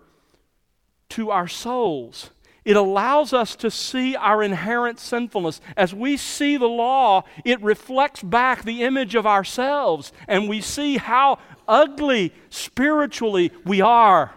to 1.09 1.29
our 1.29 1.47
souls. 1.47 2.29
It 2.65 2.77
allows 2.77 3.33
us 3.33 3.55
to 3.57 3.69
see 3.69 4.15
our 4.15 4.41
inherent 4.41 4.99
sinfulness. 4.99 5.59
As 5.75 5.93
we 5.93 6.15
see 6.15 6.55
the 6.55 6.69
law, 6.69 7.23
it 7.43 7.61
reflects 7.61 8.23
back 8.23 8.63
the 8.63 8.83
image 8.83 9.15
of 9.15 9.27
ourselves, 9.27 10.13
and 10.27 10.47
we 10.47 10.61
see 10.61 10.97
how 10.97 11.39
ugly 11.67 12.33
spiritually 12.49 13.51
we 13.65 13.81
are. 13.81 14.31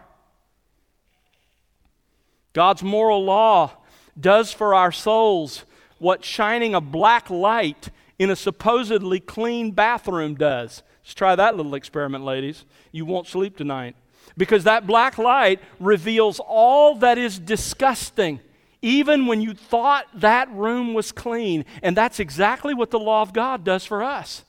God's 2.53 2.83
moral 2.83 3.25
law 3.25 3.73
does 4.19 4.53
for 4.53 4.75
our 4.75 4.91
souls 4.91 5.65
what 5.99 6.25
shining 6.25 6.75
a 6.75 6.81
black 6.81 7.31
light 7.31 7.91
in 8.19 8.31
a 8.31 8.37
supposedly 8.37 9.21
clean 9.21 9.71
bathroom 9.71 10.35
does. 10.35 10.83
Let's 11.03 11.15
try 11.15 11.37
that 11.37 11.57
little 11.57 11.75
experiment, 11.75 12.25
ladies. 12.25 12.65
You 12.91 13.05
won't 13.05 13.27
sleep 13.27 13.57
tonight. 13.57 13.95
Because 14.37 14.64
that 14.64 14.87
black 14.87 15.18
light 15.18 15.61
reveals 15.81 16.40
all 16.40 16.96
that 16.96 17.16
is 17.16 17.38
disgusting, 17.38 18.40
even 18.83 19.27
when 19.27 19.40
you 19.40 19.55
thought 19.55 20.07
that 20.14 20.51
room 20.51 20.92
was 20.92 21.11
clean. 21.11 21.64
And 21.83 21.96
that's 21.96 22.20
exactly 22.20 22.75
what 22.75 22.90
the 22.90 22.99
law 22.99 23.22
of 23.22 23.33
God 23.33 23.64
does 23.64 23.87
for 23.87 24.03
us. 24.03 24.44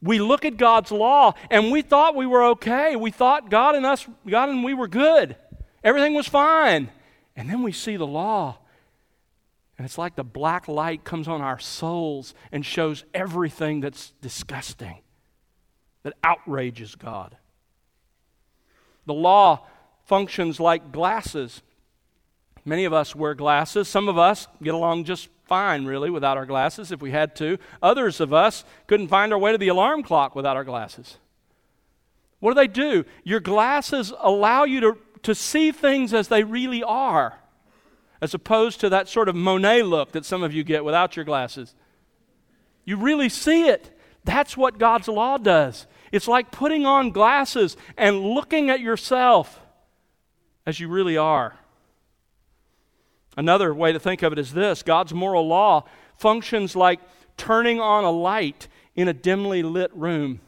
We 0.00 0.20
look 0.20 0.44
at 0.44 0.56
God's 0.56 0.92
law 0.92 1.34
and 1.50 1.72
we 1.72 1.82
thought 1.82 2.14
we 2.14 2.26
were 2.26 2.44
okay. 2.50 2.96
We 2.96 3.10
thought 3.10 3.50
God 3.50 3.74
and 3.74 3.84
us, 3.84 4.06
God 4.28 4.48
and 4.48 4.62
we 4.62 4.74
were 4.74 4.88
good. 4.88 5.36
Everything 5.82 6.14
was 6.14 6.28
fine. 6.28 6.90
And 7.36 7.48
then 7.48 7.62
we 7.62 7.72
see 7.72 7.96
the 7.96 8.06
law. 8.06 8.58
And 9.76 9.84
it's 9.84 9.98
like 9.98 10.16
the 10.16 10.24
black 10.24 10.66
light 10.66 11.04
comes 11.04 11.28
on 11.28 11.40
our 11.40 11.60
souls 11.60 12.34
and 12.50 12.66
shows 12.66 13.04
everything 13.14 13.80
that's 13.80 14.12
disgusting, 14.20 14.98
that 16.02 16.14
outrages 16.24 16.96
God. 16.96 17.36
The 19.08 19.14
law 19.14 19.66
functions 20.04 20.60
like 20.60 20.92
glasses. 20.92 21.62
Many 22.64 22.84
of 22.84 22.92
us 22.92 23.16
wear 23.16 23.34
glasses. 23.34 23.88
Some 23.88 24.08
of 24.08 24.16
us 24.16 24.46
get 24.62 24.74
along 24.74 25.04
just 25.04 25.28
fine, 25.46 25.84
really, 25.86 26.10
without 26.10 26.36
our 26.36 26.46
glasses 26.46 26.92
if 26.92 27.02
we 27.02 27.10
had 27.10 27.34
to. 27.36 27.58
Others 27.82 28.20
of 28.20 28.32
us 28.32 28.64
couldn't 28.86 29.08
find 29.08 29.32
our 29.32 29.38
way 29.38 29.50
to 29.50 29.58
the 29.58 29.68
alarm 29.68 30.04
clock 30.04 30.36
without 30.36 30.56
our 30.56 30.64
glasses. 30.64 31.16
What 32.38 32.50
do 32.50 32.54
they 32.54 32.68
do? 32.68 33.04
Your 33.24 33.40
glasses 33.40 34.12
allow 34.20 34.62
you 34.62 34.80
to 34.80 34.98
to 35.22 35.34
see 35.34 35.72
things 35.72 36.14
as 36.14 36.28
they 36.28 36.44
really 36.44 36.82
are, 36.82 37.38
as 38.20 38.34
opposed 38.34 38.80
to 38.80 38.88
that 38.90 39.08
sort 39.08 39.28
of 39.28 39.34
Monet 39.34 39.82
look 39.82 40.12
that 40.12 40.24
some 40.24 40.42
of 40.42 40.52
you 40.52 40.64
get 40.64 40.84
without 40.84 41.16
your 41.16 41.24
glasses. 41.24 41.74
You 42.84 42.96
really 42.96 43.28
see 43.28 43.68
it. 43.68 43.98
That's 44.24 44.56
what 44.56 44.78
God's 44.78 45.08
law 45.08 45.38
does. 45.38 45.86
It's 46.12 46.28
like 46.28 46.50
putting 46.50 46.86
on 46.86 47.10
glasses 47.10 47.76
and 47.96 48.20
looking 48.20 48.70
at 48.70 48.80
yourself 48.80 49.60
as 50.66 50.80
you 50.80 50.88
really 50.88 51.16
are. 51.16 51.56
Another 53.36 53.72
way 53.72 53.92
to 53.92 54.00
think 54.00 54.22
of 54.22 54.32
it 54.32 54.38
is 54.38 54.52
this 54.52 54.82
God's 54.82 55.14
moral 55.14 55.46
law 55.46 55.84
functions 56.16 56.74
like 56.74 57.00
turning 57.36 57.80
on 57.80 58.04
a 58.04 58.10
light 58.10 58.68
in 58.94 59.08
a 59.08 59.12
dimly 59.12 59.62
lit 59.62 59.94
room. 59.94 60.40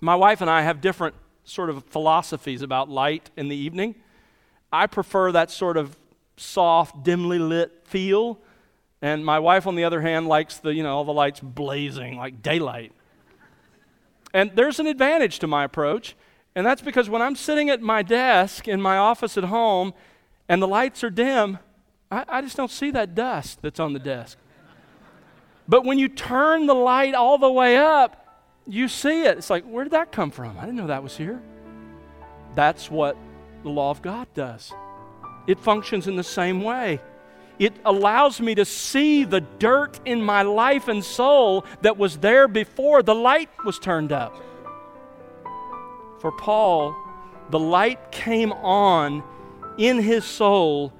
My 0.00 0.14
wife 0.14 0.40
and 0.40 0.48
I 0.48 0.62
have 0.62 0.80
different 0.80 1.16
sort 1.42 1.70
of 1.70 1.84
philosophies 1.84 2.62
about 2.62 2.88
light 2.88 3.30
in 3.36 3.48
the 3.48 3.56
evening. 3.56 3.96
I 4.72 4.86
prefer 4.86 5.32
that 5.32 5.50
sort 5.50 5.76
of 5.76 5.98
soft, 6.36 7.02
dimly 7.02 7.38
lit 7.38 7.72
feel. 7.84 8.38
And 9.02 9.24
my 9.24 9.38
wife, 9.38 9.66
on 9.66 9.74
the 9.74 9.84
other 9.84 10.00
hand, 10.00 10.28
likes 10.28 10.58
the, 10.58 10.72
you 10.72 10.82
know, 10.82 10.96
all 10.96 11.04
the 11.04 11.12
lights 11.12 11.40
blazing 11.40 12.16
like 12.16 12.42
daylight. 12.42 12.92
And 14.34 14.52
there's 14.54 14.78
an 14.78 14.86
advantage 14.86 15.38
to 15.40 15.46
my 15.46 15.64
approach, 15.64 16.14
and 16.54 16.66
that's 16.66 16.82
because 16.82 17.08
when 17.08 17.22
I'm 17.22 17.36
sitting 17.36 17.70
at 17.70 17.80
my 17.80 18.02
desk 18.02 18.68
in 18.68 18.80
my 18.80 18.96
office 18.96 19.38
at 19.38 19.44
home 19.44 19.94
and 20.48 20.60
the 20.60 20.68
lights 20.68 21.02
are 21.02 21.10
dim, 21.10 21.58
I, 22.10 22.24
I 22.28 22.42
just 22.42 22.56
don't 22.56 22.70
see 22.70 22.90
that 22.92 23.14
dust 23.14 23.62
that's 23.62 23.80
on 23.80 23.92
the 23.92 23.98
desk. 23.98 24.38
But 25.66 25.84
when 25.84 25.98
you 25.98 26.08
turn 26.08 26.66
the 26.66 26.74
light 26.74 27.14
all 27.14 27.38
the 27.38 27.50
way 27.50 27.76
up, 27.76 28.24
you 28.66 28.88
see 28.88 29.24
it. 29.24 29.38
It's 29.38 29.50
like, 29.50 29.64
where 29.64 29.84
did 29.84 29.92
that 29.92 30.12
come 30.12 30.30
from? 30.30 30.58
I 30.58 30.62
didn't 30.62 30.76
know 30.76 30.86
that 30.86 31.02
was 31.02 31.16
here. 31.16 31.40
That's 32.54 32.90
what 32.90 33.16
the 33.62 33.70
law 33.70 33.90
of 33.90 34.02
God 34.02 34.28
does. 34.34 34.72
It 35.46 35.58
functions 35.58 36.06
in 36.06 36.16
the 36.16 36.24
same 36.24 36.62
way. 36.62 37.00
It 37.58 37.74
allows 37.84 38.40
me 38.40 38.54
to 38.54 38.64
see 38.64 39.24
the 39.24 39.40
dirt 39.40 39.98
in 40.04 40.22
my 40.22 40.42
life 40.42 40.88
and 40.88 41.04
soul 41.04 41.64
that 41.82 41.96
was 41.96 42.18
there 42.18 42.46
before 42.46 43.02
the 43.02 43.14
light 43.14 43.50
was 43.64 43.78
turned 43.78 44.12
up. 44.12 44.36
For 46.20 46.32
Paul, 46.32 46.94
the 47.50 47.58
light 47.58 48.12
came 48.12 48.52
on 48.52 49.22
in 49.76 49.98
his 50.00 50.24
soul 50.24 50.92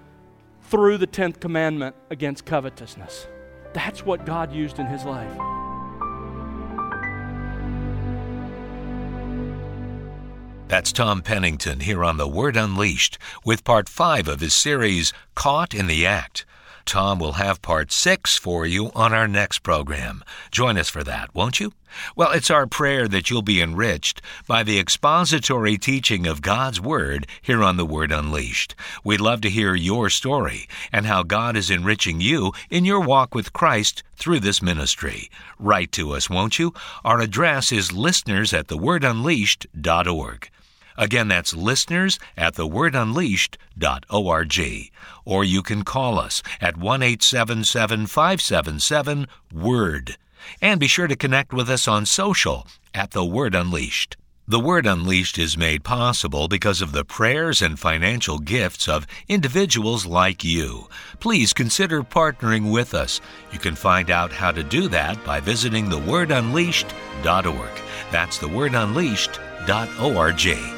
through 0.62 0.98
the 0.98 1.06
10th 1.06 1.40
commandment 1.40 1.96
against 2.10 2.44
covetousness. 2.44 3.26
That's 3.72 4.04
what 4.04 4.26
God 4.26 4.52
used 4.52 4.78
in 4.78 4.86
his 4.86 5.04
life. 5.04 5.57
That's 10.68 10.92
Tom 10.92 11.22
Pennington 11.22 11.80
here 11.80 12.04
on 12.04 12.18
The 12.18 12.28
Word 12.28 12.54
Unleashed 12.54 13.16
with 13.42 13.64
part 13.64 13.88
five 13.88 14.28
of 14.28 14.40
his 14.40 14.52
series, 14.52 15.14
Caught 15.34 15.72
in 15.72 15.86
the 15.86 16.04
Act. 16.04 16.44
Tom 16.84 17.18
will 17.18 17.32
have 17.32 17.62
part 17.62 17.90
six 17.90 18.36
for 18.36 18.66
you 18.66 18.90
on 18.94 19.14
our 19.14 19.26
next 19.26 19.60
program. 19.60 20.22
Join 20.50 20.76
us 20.76 20.90
for 20.90 21.02
that, 21.04 21.34
won't 21.34 21.58
you? 21.58 21.72
Well, 22.16 22.32
it's 22.32 22.50
our 22.50 22.66
prayer 22.66 23.08
that 23.08 23.30
you'll 23.30 23.40
be 23.40 23.62
enriched 23.62 24.20
by 24.46 24.62
the 24.62 24.78
expository 24.78 25.78
teaching 25.78 26.26
of 26.26 26.42
God's 26.42 26.82
Word 26.82 27.26
here 27.40 27.62
on 27.62 27.78
The 27.78 27.86
Word 27.86 28.12
Unleashed. 28.12 28.74
We'd 29.02 29.22
love 29.22 29.40
to 29.42 29.50
hear 29.50 29.74
your 29.74 30.10
story 30.10 30.68
and 30.92 31.06
how 31.06 31.22
God 31.22 31.56
is 31.56 31.70
enriching 31.70 32.20
you 32.20 32.52
in 32.68 32.84
your 32.84 33.00
walk 33.00 33.34
with 33.34 33.54
Christ 33.54 34.02
through 34.16 34.40
this 34.40 34.60
ministry. 34.60 35.30
Write 35.58 35.92
to 35.92 36.12
us, 36.12 36.28
won't 36.28 36.58
you? 36.58 36.74
Our 37.06 37.20
address 37.20 37.72
is 37.72 37.90
listeners 37.90 38.52
at 38.52 38.66
thewordunleashed.org. 38.66 40.50
Again, 40.98 41.28
that's 41.28 41.54
listeners 41.54 42.18
at 42.36 42.56
thewordunleashed.org. 42.56 44.90
Or 45.24 45.44
you 45.44 45.62
can 45.62 45.84
call 45.84 46.18
us 46.18 46.42
at 46.60 46.76
1 46.76 47.02
877 47.02 48.06
577 48.06 49.28
WORD. 49.54 50.16
And 50.60 50.80
be 50.80 50.88
sure 50.88 51.06
to 51.06 51.16
connect 51.16 51.52
with 51.52 51.70
us 51.70 51.86
on 51.86 52.04
social 52.04 52.66
at 52.92 53.12
The 53.12 53.24
Word 53.24 53.54
Unleashed. 53.54 54.16
The 54.48 54.58
Word 54.58 54.86
Unleashed 54.86 55.38
is 55.38 55.56
made 55.58 55.84
possible 55.84 56.48
because 56.48 56.80
of 56.80 56.92
the 56.92 57.04
prayers 57.04 57.60
and 57.60 57.78
financial 57.78 58.38
gifts 58.38 58.88
of 58.88 59.06
individuals 59.28 60.06
like 60.06 60.42
you. 60.42 60.88
Please 61.20 61.52
consider 61.52 62.02
partnering 62.02 62.72
with 62.72 62.94
us. 62.94 63.20
You 63.52 63.58
can 63.58 63.74
find 63.74 64.10
out 64.10 64.32
how 64.32 64.52
to 64.52 64.64
do 64.64 64.88
that 64.88 65.22
by 65.22 65.40
visiting 65.40 65.90
thewordunleashed.org. 65.90 67.82
That's 68.10 68.38
thewordunleashed.org. 68.38 70.77